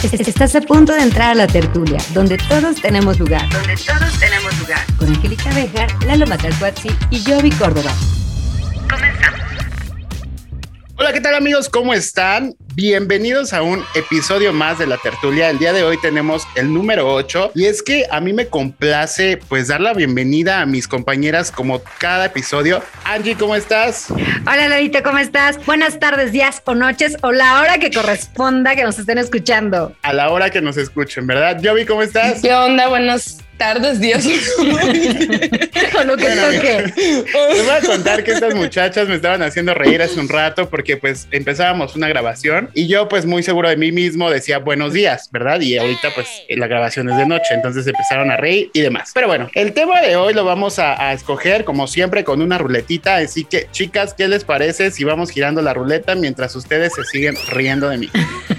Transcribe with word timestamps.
Estás 0.00 0.54
a 0.54 0.60
punto 0.60 0.92
de 0.92 1.02
entrar 1.02 1.30
a 1.30 1.34
la 1.34 1.48
tertulia, 1.48 1.98
donde 2.14 2.38
todos 2.38 2.80
tenemos 2.80 3.18
lugar. 3.18 3.48
Donde 3.50 3.74
todos 3.74 4.20
tenemos 4.20 4.56
lugar. 4.60 4.78
Con 4.96 5.08
Angélica 5.08 5.52
Bejar, 5.52 5.90
Lalo 6.04 6.24
Matalcuatzi 6.24 6.88
y 7.10 7.20
Jovi 7.24 7.50
Córdoba. 7.50 7.90
Comenzamos. 8.88 9.40
Hola, 10.96 11.12
¿qué 11.12 11.20
tal 11.20 11.34
amigos? 11.34 11.68
¿Cómo 11.68 11.92
están? 11.94 12.54
Bienvenidos 12.80 13.54
a 13.54 13.62
un 13.62 13.84
episodio 13.96 14.52
más 14.52 14.78
de 14.78 14.86
la 14.86 14.98
tertulia. 14.98 15.50
El 15.50 15.58
día 15.58 15.72
de 15.72 15.82
hoy 15.82 15.98
tenemos 16.00 16.46
el 16.54 16.72
número 16.72 17.12
8 17.12 17.50
y 17.56 17.64
es 17.64 17.82
que 17.82 18.04
a 18.08 18.20
mí 18.20 18.32
me 18.32 18.46
complace 18.46 19.36
pues 19.48 19.66
dar 19.66 19.80
la 19.80 19.94
bienvenida 19.94 20.60
a 20.60 20.64
mis 20.64 20.86
compañeras 20.86 21.50
como 21.50 21.82
cada 21.98 22.26
episodio. 22.26 22.80
Angie, 23.02 23.34
¿cómo 23.34 23.56
estás? 23.56 24.12
Hola 24.46 24.68
Larita, 24.68 25.02
¿cómo 25.02 25.18
estás? 25.18 25.58
Buenas 25.66 25.98
tardes, 25.98 26.30
días 26.30 26.62
o 26.66 26.76
noches 26.76 27.16
o 27.22 27.32
la 27.32 27.58
hora 27.58 27.78
que 27.78 27.90
corresponda 27.90 28.76
que 28.76 28.84
nos 28.84 28.96
estén 28.96 29.18
escuchando. 29.18 29.92
A 30.02 30.12
la 30.12 30.30
hora 30.30 30.50
que 30.50 30.60
nos 30.60 30.76
escuchen, 30.76 31.26
¿verdad? 31.26 31.60
Jovi, 31.60 31.84
¿cómo 31.84 32.02
estás? 32.02 32.40
¿Qué 32.42 32.54
onda? 32.54 32.86
Buenas 32.86 33.38
tardes, 33.58 34.00
días. 34.00 34.24
Con 35.92 36.06
lo 36.06 36.16
que 36.16 36.26
toque. 36.26 36.92
Les 36.96 37.64
voy 37.66 37.74
a 37.74 37.80
contar 37.80 38.24
que 38.24 38.32
estas 38.32 38.54
muchachas 38.54 39.08
me 39.08 39.16
estaban 39.16 39.42
haciendo 39.42 39.74
reír 39.74 40.00
hace 40.00 40.18
un 40.20 40.28
rato 40.28 40.68
porque 40.70 40.96
pues 40.96 41.26
empezábamos 41.30 41.96
una 41.96 42.08
grabación 42.08 42.70
y 42.74 42.86
yo 42.86 43.08
pues 43.08 43.26
muy 43.26 43.42
seguro 43.42 43.68
de 43.68 43.76
mí 43.76 43.92
mismo 43.92 44.30
decía 44.30 44.58
buenos 44.58 44.92
días, 44.92 45.28
¿verdad? 45.32 45.60
Y 45.60 45.76
ahorita 45.76 46.10
pues 46.14 46.26
la 46.48 46.66
grabación 46.66 47.08
es 47.10 47.16
de 47.16 47.26
noche, 47.26 47.54
entonces 47.54 47.86
empezaron 47.86 48.30
a 48.30 48.36
reír 48.36 48.70
y 48.72 48.80
demás. 48.80 49.10
Pero 49.14 49.26
bueno, 49.26 49.50
el 49.54 49.72
tema 49.72 50.00
de 50.00 50.16
hoy 50.16 50.34
lo 50.34 50.44
vamos 50.44 50.78
a, 50.78 51.08
a 51.08 51.12
escoger 51.12 51.64
como 51.64 51.86
siempre 51.86 52.24
con 52.24 52.40
una 52.40 52.58
ruletita, 52.58 53.16
así 53.16 53.44
que 53.44 53.68
chicas, 53.72 54.14
¿qué 54.14 54.28
les 54.28 54.44
parece 54.44 54.90
si 54.90 55.04
vamos 55.04 55.30
girando 55.30 55.62
la 55.62 55.74
ruleta 55.74 56.14
mientras 56.14 56.54
ustedes 56.54 56.92
se 56.94 57.04
siguen 57.04 57.36
riendo 57.50 57.88
de 57.88 57.98
mí? 57.98 58.10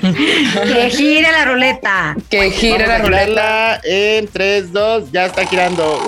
que 0.02 0.90
gire 0.90 1.31
la 1.31 1.45
ruleta. 1.45 2.16
Que 2.29 2.52
gire 2.52 2.85
Vamos 2.88 2.88
la 2.88 2.95
a 2.95 3.26
ruleta. 3.26 3.81
en 3.84 4.27
3, 4.27 4.71
2, 4.71 4.88
ya 5.12 5.26
está 5.26 5.45
girando. 5.45 5.99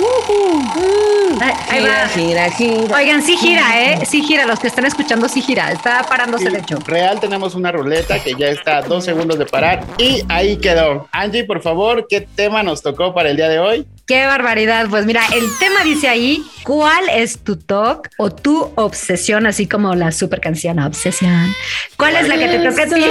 Ahí, 1.39 1.53
ahí 1.69 1.79
Gira, 1.79 2.01
va. 2.03 2.07
gira, 2.09 2.51
gira. 2.51 2.95
Oigan, 2.97 3.21
sí 3.23 3.35
gira, 3.37 3.63
¿eh? 3.81 4.05
Sí 4.05 4.21
gira. 4.21 4.45
Los 4.45 4.59
que 4.59 4.67
están 4.67 4.85
escuchando, 4.85 5.27
sí 5.27 5.41
gira. 5.41 5.71
Está 5.71 6.03
parándose 6.03 6.47
el 6.47 6.55
hecho. 6.57 6.77
Real 6.85 7.19
tenemos 7.19 7.55
una 7.55 7.71
ruleta 7.71 8.21
que 8.23 8.33
ya 8.37 8.47
está 8.47 8.77
a 8.77 8.81
dos 8.81 9.03
segundos 9.05 9.39
de 9.39 9.45
parar 9.45 9.83
y 9.97 10.21
ahí 10.29 10.57
quedó. 10.57 11.07
Angie, 11.11 11.43
por 11.45 11.61
favor, 11.61 12.05
¿qué 12.07 12.21
tema 12.21 12.61
nos 12.63 12.81
tocó 12.81 13.13
para 13.13 13.29
el 13.31 13.37
día 13.37 13.49
de 13.49 13.59
hoy? 13.59 13.87
Qué 14.11 14.25
barbaridad. 14.25 14.87
Pues 14.89 15.05
mira, 15.05 15.21
el 15.33 15.45
tema 15.57 15.85
dice 15.85 16.09
ahí, 16.09 16.43
¿cuál 16.63 17.05
es 17.13 17.39
tu 17.45 17.55
TOC 17.55 18.09
o 18.17 18.29
tu 18.29 18.69
obsesión? 18.75 19.47
Así 19.47 19.67
como 19.67 19.95
la 19.95 20.11
super 20.11 20.41
canción 20.41 20.79
Obsesión. 20.79 21.47
¿Cuál 21.95 22.17
es 22.17 22.27
la 22.27 22.37
que 22.37 22.47
te 22.49 22.59
toca 22.59 22.83
a 22.83 22.87
ti? 22.87 23.05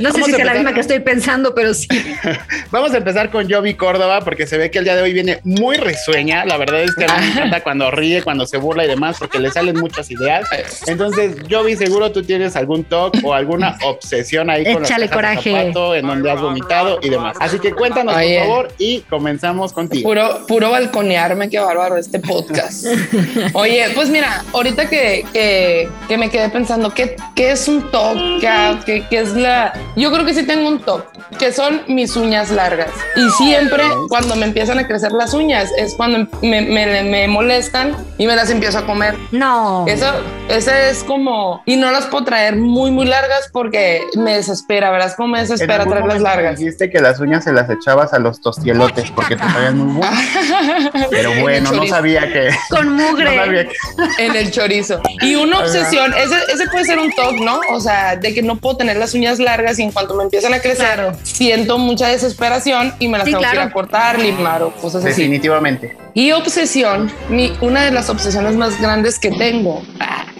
No 0.00 0.12
sé 0.12 0.22
si 0.22 0.32
sea 0.32 0.44
la 0.46 0.54
misma 0.54 0.72
que 0.72 0.80
estoy 0.80 1.00
pensando, 1.00 1.54
pero 1.54 1.74
sí. 1.74 1.88
Vamos 2.70 2.94
a 2.94 2.96
empezar 2.96 3.30
con 3.30 3.50
Jovi 3.50 3.74
Córdoba 3.74 4.22
porque 4.22 4.46
se 4.46 4.56
ve 4.56 4.70
que 4.70 4.78
el 4.78 4.84
día 4.84 4.96
de 4.96 5.02
hoy 5.02 5.12
viene 5.12 5.40
muy 5.44 5.76
risueña. 5.76 6.46
La 6.46 6.56
verdad 6.56 6.82
es 6.82 6.94
que 6.94 7.04
a 7.04 7.18
mí 7.18 7.26
me 7.26 7.32
encanta 7.32 7.62
cuando 7.62 7.90
ríe, 7.90 8.22
cuando 8.22 8.46
se 8.46 8.56
burla 8.56 8.86
y 8.86 8.88
demás 8.88 9.16
porque 9.18 9.40
le 9.40 9.50
salen 9.50 9.78
muchas 9.78 10.10
ideas. 10.10 10.48
Entonces, 10.86 11.36
Jovi, 11.50 11.76
seguro 11.76 12.12
tú 12.12 12.22
tienes 12.22 12.56
algún 12.56 12.84
TOC 12.84 13.18
o 13.24 13.34
alguna 13.34 13.76
obsesión 13.84 14.48
ahí 14.48 14.72
con 14.72 14.86
Échale 14.86 15.08
de 15.08 15.12
coraje. 15.12 15.52
zapato, 15.52 15.94
en 15.94 16.06
donde 16.06 16.30
has 16.30 16.40
vomitado 16.40 16.98
y 17.02 17.10
demás. 17.10 17.36
Así 17.40 17.58
que 17.58 17.74
cuéntanos, 17.74 18.16
Oye. 18.16 18.38
por 18.38 18.46
favor, 18.46 18.72
y 18.78 19.00
comenzamos 19.02 19.49
contigo. 19.72 20.08
Puro, 20.08 20.46
puro 20.46 20.70
balconearme, 20.70 21.48
qué 21.50 21.58
bárbaro 21.58 21.96
este 21.96 22.18
podcast. 22.18 22.86
Oye, 23.52 23.86
pues 23.94 24.08
mira, 24.08 24.44
ahorita 24.52 24.88
que, 24.88 25.24
que, 25.32 25.88
que 26.08 26.18
me 26.18 26.30
quedé 26.30 26.48
pensando, 26.48 26.92
¿qué, 26.94 27.16
qué 27.34 27.52
es 27.52 27.68
un 27.68 27.90
TOC? 27.90 28.40
¿Qué, 28.84 29.04
qué, 29.08 29.20
es 29.20 29.34
la...? 29.34 29.72
Yo 29.96 30.10
creo 30.12 30.24
que 30.24 30.34
sí 30.34 30.44
tengo 30.44 30.68
un 30.68 30.80
TOC, 30.80 31.36
que 31.38 31.52
son 31.52 31.82
mis 31.88 32.16
uñas 32.16 32.50
largas. 32.50 32.90
Y 33.16 33.28
siempre 33.42 33.84
cuando 34.08 34.36
me 34.36 34.46
empiezan 34.46 34.78
a 34.78 34.86
crecer 34.86 35.12
las 35.12 35.34
uñas 35.34 35.70
es 35.76 35.94
cuando 35.94 36.28
me, 36.42 36.62
me, 36.62 37.02
me 37.02 37.28
molestan 37.28 37.96
y 38.18 38.26
me 38.26 38.36
las 38.36 38.50
empiezo 38.50 38.78
a 38.78 38.86
comer. 38.86 39.16
No. 39.32 39.84
Eso, 39.86 40.06
ese 40.48 40.90
es 40.90 41.04
como, 41.04 41.62
y 41.66 41.76
no 41.76 41.90
las 41.90 42.06
puedo 42.06 42.24
traer 42.24 42.56
muy, 42.56 42.90
muy 42.90 43.06
largas 43.06 43.48
porque 43.52 44.02
me 44.16 44.36
desespera, 44.36 44.90
¿verdad? 44.90 45.12
Cómo 45.16 45.30
me 45.34 45.40
desespera 45.40 45.84
traerlas 45.84 46.20
largas. 46.20 46.58
Dijiste 46.58 46.90
que 46.90 47.00
las 47.00 47.20
uñas 47.20 47.44
se 47.44 47.52
las 47.52 47.68
echabas 47.70 48.12
a 48.12 48.18
los 48.18 48.40
tostielotes 48.40 49.10
porque 49.10 49.29
te 49.36 49.42
sabían 49.42 49.78
muy 49.78 49.96
buenos. 49.96 50.20
Pero 51.10 51.32
bueno, 51.40 51.70
no 51.70 51.76
chorizo. 51.76 51.94
sabía 51.94 52.32
que. 52.32 52.50
Con 52.68 52.96
No 52.96 53.10
mugre. 53.10 53.36
sabía 53.36 53.66
que. 53.68 54.24
En 54.26 54.36
el 54.36 54.50
chorizo. 54.50 55.00
Y 55.22 55.34
una 55.36 55.60
obsesión, 55.60 56.12
ese, 56.14 56.36
ese 56.52 56.66
puede 56.70 56.84
ser 56.84 56.98
un 56.98 57.10
TOC, 57.12 57.40
¿no? 57.40 57.60
O 57.72 57.80
sea, 57.80 58.16
de 58.16 58.34
que 58.34 58.42
no 58.42 58.56
puedo 58.56 58.76
tener 58.76 58.96
las 58.96 59.14
uñas 59.14 59.38
largas 59.38 59.78
y 59.78 59.82
en 59.82 59.92
cuanto 59.92 60.14
me 60.14 60.24
empiezan 60.24 60.54
a 60.54 60.60
crecer, 60.60 60.94
Claro. 60.94 61.16
siento 61.22 61.78
mucha 61.78 62.08
desesperación 62.08 62.94
y 62.98 63.08
me 63.08 63.18
las 63.18 63.26
Sí, 63.26 63.32
tengo 63.32 63.44
que 63.44 63.56
ir 63.56 63.60
a 63.60 63.70
cortar, 63.72 64.18
limar 64.18 64.62
o 64.62 64.72
cosas 64.72 65.04
así. 65.04 65.20
Definitivamente. 65.22 65.96
Y 66.14 66.32
obsesión, 66.32 67.10
mi, 67.28 67.52
una 67.60 67.84
de 67.84 67.92
las 67.92 68.10
obsesiones 68.10 68.54
más 68.56 68.80
grandes 68.80 69.18
que 69.18 69.30
tengo, 69.30 69.82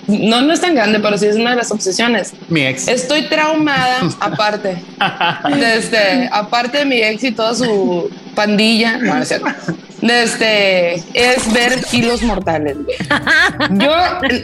no, 0.09 0.41
no 0.43 0.53
es 0.53 0.61
tan 0.61 0.75
grande, 0.75 0.99
pero 0.99 1.17
sí 1.17 1.27
es 1.27 1.37
una 1.37 1.51
de 1.51 1.57
las 1.57 1.71
obsesiones. 1.71 2.33
Mi 2.49 2.63
ex. 2.67 2.89
Estoy 2.89 3.29
traumada, 3.29 4.01
aparte, 4.21 4.83
desde, 5.57 6.29
aparte 6.33 6.79
de 6.79 6.85
mi 6.85 7.01
ex 7.01 7.23
y 7.25 7.31
toda 7.33 7.55
su 7.55 8.11
pandilla, 8.35 8.97
no, 8.99 9.15
no 9.17 9.23
es 9.23 9.29
cierto. 9.29 9.47
Desde, 10.03 10.95
es 11.13 11.53
ver 11.53 11.85
kilos 11.85 12.23
mortales. 12.23 12.75
güey. 12.83 12.97
Yo, 13.79 13.93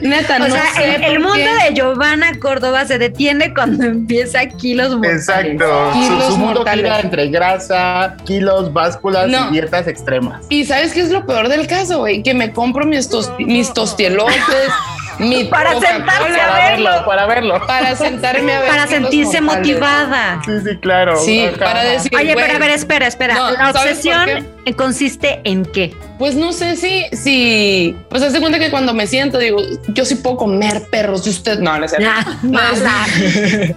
neta, 0.02 0.36
O 0.36 0.38
no 0.41 0.47
sea, 0.54 0.64
sé 0.74 0.97
el, 0.97 1.02
el 1.04 1.19
mundo 1.20 1.34
qué. 1.34 1.70
de 1.70 1.74
Giovanna 1.74 2.38
Córdoba 2.38 2.84
se 2.84 2.98
detiene 2.98 3.54
cuando 3.54 3.84
empieza 3.86 4.44
kilos 4.47 4.91
mortales. 4.91 5.28
Exacto. 5.28 5.92
Su, 5.94 5.98
Kilos 6.00 6.24
su 6.26 6.36
mundo 6.36 6.54
mortales. 6.60 6.84
gira 6.84 7.00
entre 7.00 7.28
grasa, 7.28 8.16
kilos, 8.26 8.70
básculas 8.72 9.28
No. 9.28 9.48
y 9.48 9.52
dietas 9.52 9.86
extremas. 9.88 10.44
Y 10.50 10.66
sabes 10.66 10.92
qué 10.92 11.00
es 11.00 11.10
lo 11.10 11.24
peor 11.24 11.48
del 11.48 11.66
caso, 11.66 12.00
güey, 12.00 12.22
que 12.22 12.34
me 12.34 12.53
compro 12.53 12.84
mis, 12.84 13.08
tos- 13.08 13.32
mis 13.38 13.72
tostielotes, 13.72 14.36
mi 15.19 15.44
Para 15.44 15.78
sentarse 15.81 16.41
a 16.41 16.54
verlo. 16.54 16.91
verlo, 16.91 17.04
para 17.06 17.27
verlo. 17.27 17.66
para 17.66 17.97
sentarme 17.97 18.53
a 18.54 18.60
ver 18.60 18.69
Para 18.71 18.87
sentirse 18.87 19.41
motivada. 19.41 20.41
Sí, 20.44 20.53
sí, 20.65 20.77
claro. 20.78 21.16
Sí, 21.19 21.44
Ajá. 21.47 21.59
para 21.65 21.82
decir, 21.84 22.12
Oye, 22.16 22.34
pero 22.34 22.54
a 22.54 22.59
ver, 22.59 22.71
espera, 22.71 23.06
espera. 23.06 23.34
No, 23.34 23.50
La 23.50 23.72
¿sabes 23.72 23.72
por 23.75 23.81
obsesión 23.82 24.56
consiste 24.75 25.41
en 25.44 25.65
qué? 25.65 25.94
Pues 26.19 26.34
no 26.34 26.53
sé 26.53 26.77
si, 26.77 27.04
si, 27.15 27.94
pues 28.09 28.22
hace 28.22 28.41
cuenta 28.41 28.59
que 28.59 28.71
cuando 28.71 28.94
me 28.94 29.06
siento 29.06 29.38
digo, 29.38 29.59
yo 29.88 30.04
sí 30.04 30.16
puedo 30.16 30.37
comer 30.37 30.84
perros 30.91 31.27
y 31.27 31.31
usted 31.31 31.59
no, 31.59 31.78
no 31.78 31.84
es 31.84 31.91
cierto. 31.93 32.09
Mala. 32.43 33.06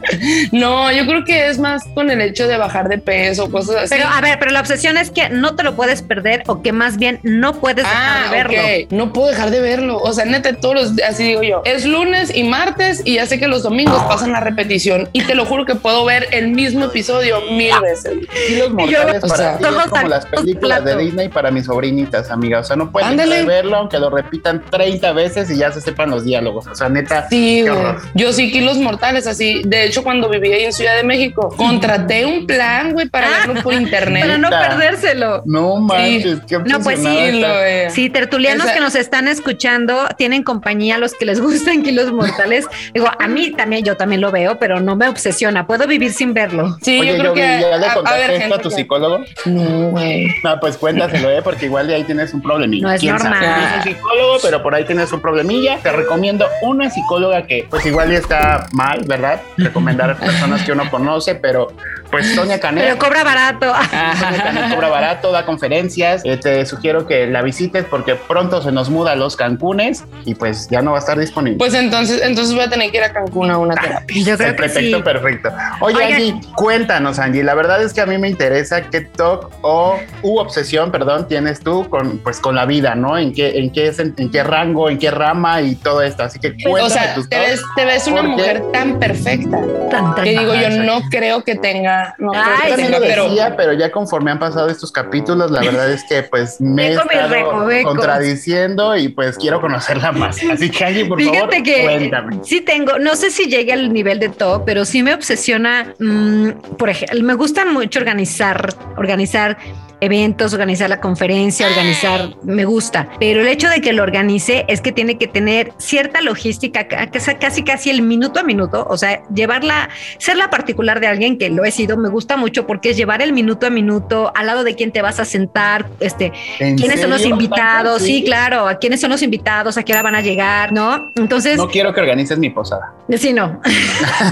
No, 0.51 0.91
yo 0.91 1.05
creo 1.05 1.23
que 1.25 1.47
es 1.47 1.59
más 1.59 1.83
con 1.93 2.09
el 2.09 2.21
hecho 2.21 2.47
de 2.47 2.57
bajar 2.57 2.89
de 2.89 2.97
peso, 2.97 3.51
cosas 3.51 3.75
así. 3.75 3.87
Pero 3.89 4.07
a 4.07 4.21
ver, 4.21 4.37
pero 4.39 4.51
la 4.51 4.59
obsesión 4.59 4.97
es 4.97 5.11
que 5.11 5.29
no 5.29 5.55
te 5.55 5.63
lo 5.63 5.75
puedes 5.75 6.01
perder 6.01 6.43
o 6.47 6.61
que 6.61 6.71
más 6.71 6.97
bien 6.97 7.19
no 7.23 7.53
puedes 7.59 7.77
dejar 7.77 7.93
Ah, 7.95 8.23
de 8.23 8.29
verlo. 8.29 8.87
No 8.91 9.13
puedo 9.13 9.27
dejar 9.27 9.51
de 9.51 9.59
verlo. 9.59 9.97
O 9.97 10.13
sea, 10.13 10.25
neta, 10.25 10.53
todos 10.55 10.75
los 10.75 10.95
días, 10.95 11.11
así 11.11 11.23
digo 11.23 11.43
yo. 11.43 11.61
Es 11.65 11.85
lunes 11.85 12.35
y 12.35 12.43
martes 12.43 13.01
y 13.05 13.15
ya 13.15 13.25
sé 13.25 13.39
que 13.39 13.47
los 13.47 13.63
domingos 13.63 14.01
pasan 14.03 14.31
la 14.31 14.39
repetición 14.39 15.09
y 15.13 15.23
te 15.23 15.35
lo 15.35 15.45
juro 15.45 15.65
que 15.65 15.75
puedo 15.75 16.05
ver 16.05 16.27
el 16.31 16.49
mismo 16.49 16.85
episodio 16.85 17.41
mil 17.51 17.73
veces. 17.81 18.13
Kilos 18.47 18.71
mortales 18.71 19.23
o 19.23 19.27
para 19.27 19.37
sea, 19.37 19.57
ti 19.57 19.63
es 19.63 19.69
ojos 19.69 19.85
como 19.89 20.07
las 20.07 20.25
películas 20.25 20.78
de. 20.83 20.97
Disney 20.97 21.29
para 21.29 21.51
mis 21.51 21.65
sobrinitas, 21.65 22.29
amiga. 22.31 22.59
O 22.59 22.63
sea, 22.63 22.75
no 22.75 22.91
pueden 22.91 23.15
verlo 23.47 23.77
aunque 23.77 23.99
lo 23.99 24.09
repitan 24.09 24.63
30 24.69 25.13
veces 25.13 25.49
y 25.49 25.57
ya 25.57 25.71
se 25.71 25.81
sepan 25.81 26.09
los 26.09 26.25
diálogos. 26.25 26.67
O 26.67 26.75
sea, 26.75 26.89
neta. 26.89 27.27
Sí, 27.29 27.61
qué 27.63 27.69
güey. 27.69 27.81
horror. 27.85 28.01
Yo 28.15 28.33
sí, 28.33 28.51
kilos 28.51 28.77
mortales, 28.77 29.27
así. 29.27 29.61
De 29.65 29.85
hecho, 29.85 30.03
cuando 30.03 30.29
vivía 30.29 30.55
ahí 30.55 30.63
en 30.65 30.73
Ciudad 30.73 30.95
de 30.97 31.03
México, 31.03 31.53
contraté 31.55 32.25
un 32.25 32.45
plan, 32.47 32.93
güey, 32.93 33.07
para 33.07 33.29
verlo 33.29 33.61
por 33.63 33.73
internet. 33.73 34.23
Para 34.23 34.37
no 34.37 34.49
perdérselo. 34.49 35.41
No 35.45 35.77
manches, 35.77 36.39
qué 36.47 36.59
No, 36.59 36.79
pues 36.81 36.99
sí, 36.99 37.07
obsesionada 37.07 37.29
Sí, 37.29 37.85
lo. 37.85 37.91
Sí, 37.91 38.09
tertulianos 38.09 38.65
Esa- 38.65 38.73
que 38.73 38.79
nos 38.79 38.95
están 38.95 39.27
escuchando 39.27 40.07
tienen 40.17 40.43
compañía, 40.43 40.97
los 40.97 41.13
que 41.13 41.25
les 41.25 41.39
gustan 41.41 41.83
kilos 41.83 42.11
mortales. 42.11 42.65
Digo, 42.93 43.07
a 43.17 43.27
mí 43.27 43.51
también, 43.51 43.83
yo 43.83 43.95
también 43.97 44.21
lo 44.21 44.31
veo, 44.31 44.59
pero 44.59 44.79
no 44.79 44.95
me 44.95 45.07
obsesiona. 45.07 45.65
Puedo 45.67 45.87
vivir 45.87 46.11
sin 46.13 46.33
verlo. 46.33 46.77
Sí, 46.81 46.99
Oye, 46.99 47.11
yo 47.13 47.17
creo 47.19 47.35
Yogi, 47.35 47.41
que. 47.41 47.61
¿ya 47.61 47.77
le 47.77 47.85
a- 47.85 47.91
a, 47.91 47.95
contaste 47.95 48.19
ver, 48.27 48.41
esto 48.41 48.55
a 48.55 48.59
tu 48.59 48.71
psicólogo? 48.71 49.19
No, 49.45 49.89
güey. 49.91 50.27
No, 50.43 50.59
pues 50.59 50.68
cuéntaselo, 50.77 51.29
¿eh? 51.29 51.41
porque 51.43 51.65
igual 51.65 51.87
de 51.87 51.95
ahí 51.95 52.03
tienes 52.03 52.33
un 52.33 52.41
problemilla. 52.41 52.87
No 52.87 52.93
es 52.93 53.01
¿Quién 53.01 53.17
sabe? 53.17 53.29
normal. 53.31 53.73
Un 53.77 53.83
psicólogo, 53.83 54.37
pero 54.41 54.63
por 54.63 54.75
ahí 54.75 54.85
tienes 54.85 55.11
un 55.11 55.21
problemilla. 55.21 55.77
Te 55.79 55.91
recomiendo 55.91 56.45
una 56.61 56.89
psicóloga 56.89 57.45
que, 57.45 57.67
pues 57.69 57.85
igual 57.85 58.11
ya 58.11 58.17
está 58.17 58.67
mal, 58.71 59.03
¿verdad? 59.05 59.41
Recomendar 59.57 60.09
a 60.11 60.15
personas 60.15 60.63
que 60.63 60.71
uno 60.71 60.89
conoce, 60.89 61.35
pero 61.35 61.67
pues 62.09 62.33
Sonia 62.33 62.59
Canet. 62.59 62.83
Pero 62.85 62.97
cobra 62.97 63.23
barato. 63.23 63.73
Sonia 64.19 64.43
Canet 64.43 64.73
cobra 64.73 64.89
barato, 64.89 65.31
da 65.31 65.45
conferencias. 65.45 66.21
Eh, 66.25 66.37
te 66.37 66.65
sugiero 66.65 67.05
que 67.05 67.27
la 67.27 67.41
visites 67.41 67.85
porque 67.85 68.15
pronto 68.15 68.61
se 68.61 68.71
nos 68.71 68.89
muda 68.89 69.11
a 69.11 69.15
los 69.15 69.35
Cancunes 69.35 70.03
y 70.25 70.35
pues 70.35 70.67
ya 70.69 70.81
no 70.81 70.91
va 70.91 70.97
a 70.97 70.99
estar 70.99 71.19
disponible. 71.19 71.57
Pues 71.57 71.73
entonces, 71.73 72.21
entonces 72.23 72.53
voy 72.53 72.63
a 72.63 72.69
tener 72.69 72.91
que 72.91 72.97
ir 72.97 73.03
a 73.03 73.13
Cancún 73.13 73.51
a 73.51 73.57
una 73.57 73.75
terapia. 73.75 74.23
Yo 74.23 74.31
el 74.33 74.37
creo 74.37 74.49
que 74.49 74.55
pretexto 74.55 74.97
sí. 74.97 75.03
perfecto. 75.03 75.49
Oye, 75.81 75.95
Oigan. 75.95 76.13
Angie, 76.13 76.41
cuéntanos, 76.55 77.19
Angie. 77.19 77.43
La 77.43 77.53
verdad 77.53 77.81
es 77.83 77.93
que 77.93 78.01
a 78.01 78.05
mí 78.05 78.17
me 78.17 78.27
interesa 78.29 78.81
qué 78.89 79.01
TOC 79.01 79.51
o 79.61 79.99
u 80.23 80.37
obsesión, 80.39 80.58
perdón, 80.91 81.27
tienes 81.27 81.59
tú 81.61 81.87
con, 81.89 82.17
pues, 82.19 82.39
con 82.39 82.55
la 82.55 82.65
vida, 82.65 82.95
¿no? 82.95 83.17
En 83.17 83.33
qué, 83.33 83.57
en 83.59 83.71
qué, 83.71 83.91
sen- 83.93 84.13
en 84.17 84.29
qué 84.31 84.43
rango, 84.43 84.89
en 84.89 84.97
qué 84.99 85.11
rama 85.11 85.61
y 85.61 85.75
todo 85.75 86.01
esto. 86.01 86.23
Así 86.23 86.39
que 86.39 86.51
cuéntame 86.53 86.81
O 86.81 86.89
sea, 86.89 87.13
tus 87.15 87.29
te 87.29 87.37
ves, 87.39 87.61
te 87.75 87.85
ves 87.85 88.07
una 88.07 88.23
mujer 88.23 88.63
tan 88.73 88.99
perfecta 88.99 89.59
Tan, 89.89 90.15
tan- 90.15 90.23
que 90.23 90.31
digo 90.37 90.53
yo, 90.55 90.69
no 90.69 91.01
creo 91.09 91.43
que 91.43 91.55
tenga 91.55 92.15
no 92.19 92.31
creo 92.31 92.43
Ay, 92.45 92.71
que 92.71 92.75
tenga, 92.83 92.99
pero 92.99 93.23
decía, 93.25 93.55
pero 93.57 93.73
ya 93.73 93.91
conforme 93.91 94.31
han 94.31 94.39
pasado 94.39 94.69
estos 94.69 94.91
capítulos, 94.91 95.51
la 95.51 95.61
verdad 95.61 95.91
es 95.91 96.03
que 96.03 96.23
pues 96.23 96.59
me 96.61 96.89
he 96.89 96.91
estado 96.93 97.67
contradiciendo 97.83 98.95
y 98.95 99.09
pues 99.09 99.37
quiero 99.37 99.61
conocerla 99.61 100.11
más. 100.11 100.37
Así 100.51 100.69
que 100.69 100.85
Angie, 100.85 101.05
por 101.05 101.19
Fíjate 101.19 101.39
favor, 101.39 101.63
que 101.63 101.81
cuéntame. 101.83 102.37
sí 102.43 102.61
tengo, 102.61 102.99
no 102.99 103.15
sé 103.15 103.31
si 103.31 103.45
llegue 103.45 103.73
al 103.73 103.91
nivel 103.93 104.19
de 104.19 104.29
top, 104.29 104.63
pero 104.65 104.85
sí 104.85 105.03
me 105.03 105.13
obsesiona, 105.13 105.93
mm, 105.99 106.49
por 106.77 106.89
ejemplo, 106.89 107.21
me 107.23 107.33
gusta 107.33 107.65
mucho 107.65 107.99
organizar, 107.99 108.73
organizar 108.97 109.57
eventos, 110.01 110.53
organizar 110.53 110.89
la 110.89 110.99
conferencia, 110.99 111.67
organizar, 111.67 112.29
me 112.43 112.65
gusta, 112.65 113.09
pero 113.19 113.41
el 113.41 113.47
hecho 113.47 113.67
de 113.69 113.81
que 113.81 113.93
lo 113.93 114.03
organice 114.03 114.65
es 114.67 114.81
que 114.81 114.91
tiene 114.91 115.17
que 115.17 115.27
tener 115.27 115.73
cierta 115.77 116.21
logística, 116.21 116.87
ca- 116.87 117.07
que 117.07 117.19
sea 117.19 117.37
casi 117.37 117.63
casi 117.63 117.89
el 117.89 118.01
minuto 118.01 118.39
a 118.39 118.43
minuto, 118.43 118.85
o 118.89 118.97
sea, 118.97 119.21
llevarla, 119.33 119.89
ser 120.17 120.37
la 120.37 120.49
particular 120.49 120.99
de 120.99 121.07
alguien 121.07 121.37
que 121.37 121.49
lo 121.49 121.65
he 121.65 121.71
sido, 121.71 121.97
me 121.97 122.09
gusta 122.09 122.37
mucho 122.37 122.65
porque 122.65 122.91
es 122.91 122.97
llevar 122.97 123.21
el 123.21 123.33
minuto 123.33 123.67
a 123.67 123.69
minuto 123.69 124.31
al 124.35 124.47
lado 124.47 124.63
de 124.63 124.75
quién 124.75 124.91
te 124.91 125.01
vas 125.01 125.19
a 125.19 125.25
sentar, 125.25 125.85
este, 125.99 126.31
¿En 126.59 126.77
quiénes 126.77 127.01
son 127.01 127.09
los 127.09 127.25
invitados, 127.25 128.01
sí, 128.01 128.23
claro, 128.23 128.67
a 128.67 128.75
quiénes 128.79 129.01
son 129.01 129.09
los 129.11 129.21
invitados, 129.21 129.77
a 129.77 129.83
qué 129.83 129.91
hora 129.93 130.01
van 130.01 130.15
a 130.15 130.21
llegar, 130.21 130.71
¿no? 130.71 131.11
Entonces, 131.17 131.57
No 131.57 131.67
quiero 131.67 131.93
que 131.93 132.01
organices 132.01 132.37
mi 132.39 132.49
posada. 132.49 132.93
Sí, 133.17 133.33
no. 133.33 133.59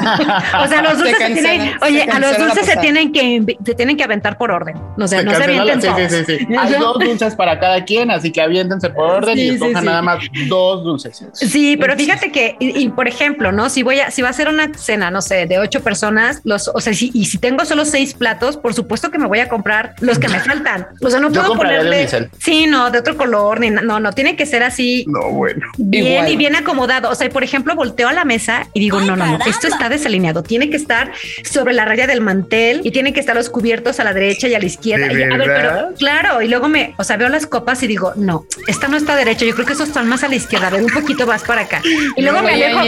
o 0.64 0.68
sea, 0.68 0.81
los 0.81 0.94
Se 0.94 0.98
dulces 0.98 1.18
se, 1.18 1.25
tienen, 1.34 1.44
se 1.80 1.86
oye, 1.86 2.04
a 2.04 2.19
los 2.19 2.38
dulces 2.38 2.66
se 2.66 2.78
tienen 2.78 3.12
que 3.12 3.58
se 3.66 3.74
tienen 3.75 3.98
que 3.98 4.04
aventar 4.04 4.38
por 4.38 4.52
orden. 4.52 4.75
O 4.98 5.08
sea, 5.08 5.19
Se 5.19 5.25
no 5.25 5.31
se 5.36 5.38
sí, 5.81 5.88
sí, 6.09 6.24
sí, 6.25 6.38
sí. 6.39 6.48
Hay 6.57 6.74
dos 6.74 7.00
dulces 7.00 7.36
para 7.36 7.59
cada 7.59 7.83
quien, 7.86 8.12
así 8.12 8.31
que 8.31 8.42
aviéntense 8.42 8.89
por 8.89 9.06
orden 9.09 9.36
Sí, 9.36 9.42
y 9.44 9.50
escojan 9.50 9.81
sí. 9.81 9.86
nada 9.86 10.01
más 10.01 10.19
dos 10.48 10.83
dulces. 10.83 11.24
Sí, 11.33 11.77
pero 11.77 11.95
fíjate 11.95 12.31
que, 12.31 12.56
y, 12.59 12.83
y, 12.83 12.89
por 12.89 13.07
ejemplo, 13.07 13.51
¿no? 13.51 13.69
Si 13.69 13.83
voy 13.83 14.00
a, 14.00 14.12
si 14.12 14.21
va 14.21 14.30
a 14.30 14.33
ser 14.33 14.48
una 14.50 14.71
cena, 14.74 15.12
no 15.12 15.21
sé, 15.21 15.45
de 15.45 15.59
ocho 15.59 15.81
personas, 15.81 16.42
los, 16.44 16.68
o 16.74 16.80
sea, 16.81 16.94
si, 16.94 17.12
y 17.13 17.25
si 17.25 17.38
tengo 17.38 17.65
solo 17.65 17.86
seis 17.86 18.13
platos, 18.13 18.57
por 18.57 18.74
supuesto 18.74 19.12
que 19.12 19.18
me 19.18 19.27
voy 19.27 19.39
a 19.39 19.50
comprar 19.50 19.95
los 20.00 20.19
que 20.19 20.27
me 20.27 20.39
faltan. 20.42 20.88
O 21.01 21.09
sea, 21.09 21.19
no 21.19 21.31
puedo 21.31 21.56
ponerle. 21.56 22.07
Sí, 22.39 22.65
no, 22.68 22.89
de 22.92 23.00
otro 23.00 23.18
color, 23.18 23.59
ni 23.59 23.69
no, 23.69 24.00
no, 24.00 24.12
tiene 24.13 24.36
que 24.36 24.45
ser 24.45 24.63
así 24.63 25.06
No, 25.07 25.31
bueno. 25.31 25.65
bien 25.77 26.07
Igual. 26.07 26.31
y 26.31 26.36
bien 26.36 26.56
acomodado. 26.56 27.09
O 27.09 27.15
sea, 27.15 27.30
por 27.30 27.44
ejemplo, 27.44 27.75
volteo 27.75 28.07
a 28.07 28.13
la 28.13 28.25
mesa 28.25 28.68
y 28.74 28.80
digo, 28.80 29.00
no, 29.01 29.15
no, 29.15 29.25
no, 29.25 29.39
esto 29.45 29.68
está 29.68 29.89
desalineado. 29.89 30.44
Tiene 30.44 30.69
que 30.69 30.77
estar 30.77 31.12
sobre 31.44 31.74
la 31.74 31.86
raya 31.86 32.07
del 32.07 32.21
mantel 32.21 32.81
y 32.83 32.92
tiene 32.92 33.13
que 33.13 33.19
estar 33.19 33.36
los 33.36 33.50
cubiertos 33.50 34.00
a 34.00 34.04
la 34.04 34.13
derecha 34.13 34.48
y 34.48 34.56
a 34.56 34.59
la 34.59 34.65
izquierda. 34.65 35.07
¿De 35.07 35.19
Y, 35.19 35.24
a 35.24 35.38
ver? 35.38 35.46
Pero 35.47 35.94
claro, 35.97 36.41
y 36.41 36.47
luego 36.47 36.67
me, 36.67 36.94
o 36.97 37.03
sea, 37.03 37.17
veo 37.17 37.29
las 37.29 37.47
copas 37.47 37.81
y 37.83 37.88
digo, 37.88 38.13
no, 38.15 38.45
esta 38.67 38.88
no 38.88 38.97
está 38.97 39.15
derecha. 39.15 39.45
Yo 39.45 39.53
creo 39.53 39.65
que 39.65 39.73
esos 39.73 39.88
están 39.88 40.07
más 40.07 40.23
a 40.23 40.27
la 40.27 40.35
izquierda. 40.35 40.67
A 40.67 40.71
ver, 40.71 40.83
un 40.83 40.91
poquito 40.91 41.25
más 41.25 41.44
para 41.44 41.61
acá. 41.61 41.81
Y 42.15 42.21
luego 42.21 42.41
me 42.41 42.53
alejo, 42.53 42.81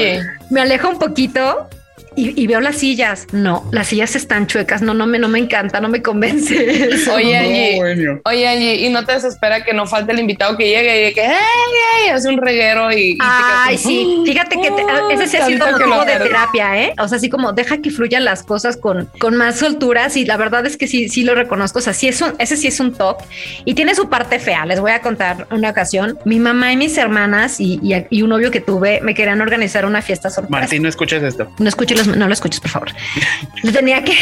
me 0.50 0.62
alejo 0.62 0.90
un 0.90 1.00
poquito. 1.00 1.70
Y, 2.16 2.42
y 2.42 2.48
veo 2.48 2.60
las 2.60 2.78
sillas. 2.78 3.28
No, 3.32 3.64
las 3.72 3.88
sillas 3.88 4.16
están 4.16 4.48
chuecas. 4.48 4.82
No, 4.82 4.94
no 4.94 5.06
me, 5.06 5.20
no 5.20 5.28
me 5.28 5.40
encanta, 5.40 5.80
no 5.80 5.90
me 5.90 6.02
convence. 6.02 6.86
eso. 6.94 7.14
Oye, 7.14 7.32
No, 7.34 7.40
Angie, 7.40 7.76
bueno. 7.78 8.22
oye, 8.26 8.48
Angie, 8.48 8.76
y 8.76 8.90
no 8.90 9.06
te 9.06 9.14
desespera 9.14 9.64
que 9.64 9.74
no 9.74 9.86
falte 9.88 10.12
el 10.12 10.20
invitado 10.20 10.58
que 10.58 10.68
llegue 10.68 11.10
y 11.10 11.14
que 11.14 11.22
"Ay, 11.22 11.36
ay", 12.04 12.10
hace 12.10 12.30
un 12.30 12.38
reguero 12.38 12.92
y, 12.92 13.12
y 13.12 13.18
Ay, 13.22 13.78
sí. 13.78 14.04
como, 14.14 14.26
Fíjate 14.26 14.56
que 14.62 14.72
te- 14.72 14.84
"Oh, 14.84 15.10
ese 15.12 15.28
sí 15.28 15.38
ha 15.38 15.46
sido 15.46 15.60
tantito 15.60 15.78
que 15.80 15.86
motivo 15.86 16.06
de 16.06 16.12
agarre". 16.14 16.28
terapia, 16.30 16.84
¿eh? 16.84 16.94
O 17.00 17.08
sea, 17.08 17.18
así 17.18 17.30
como 17.30 17.54
deja 17.54 17.78
que 17.82 17.92
fluyan 17.92 18.26
las 18.26 18.44
cosas 18.44 18.76
con, 18.78 19.10
con 19.20 19.36
más 19.36 19.58
solturas 19.60 20.18
y 20.18 20.26
la 20.26 20.38
verdad 20.38 20.66
es 20.66 20.78
que 20.78 20.88
sí, 20.88 21.10
sí 21.10 21.24
lo 21.24 21.36
reconozco. 21.36 21.80
O 21.80 21.82
sea, 21.82 21.94
sí 21.94 22.08
es 22.08 22.22
un, 22.22 22.34
ese 22.40 22.58
sí 22.58 22.68
es 22.68 22.80
un 22.80 22.94
top 22.94 23.18
y 23.66 23.74
tiene 23.76 23.96
su 23.96 24.10
parte 24.10 24.40
fea. 24.40 24.66
Les 24.66 24.80
voy 24.80 24.92
a 24.92 25.02
contar 25.02 25.48
una 25.52 25.70
ocasión. 25.70 26.18
Mi 26.26 26.40
mamá 26.40 26.72
y 26.74 26.78
mis 26.78 26.98
hermanas 26.98 27.60
y, 27.60 27.80
y- 27.84 28.06
y 28.10 28.22
un 28.24 28.30
novio 28.30 28.52
que 28.52 28.62
tuve 28.62 29.00
me 29.02 29.14
querían 29.14 29.42
organizar 29.42 29.86
una 29.86 30.02
fiesta 30.02 30.30
sorpresa. 30.30 30.62
Martín, 30.62 30.84
no 30.84 30.90
escuches 30.90 31.22
esto. 31.24 31.50
No 31.60 31.68
escuches, 31.70 31.99
los- 32.08 32.18
no 32.18 32.28
lo 32.28 32.34
escuches, 32.34 32.60
por 32.60 32.70
favor. 32.72 32.90
Le 33.64 33.72
tenía 33.72 34.04
que, 34.04 34.14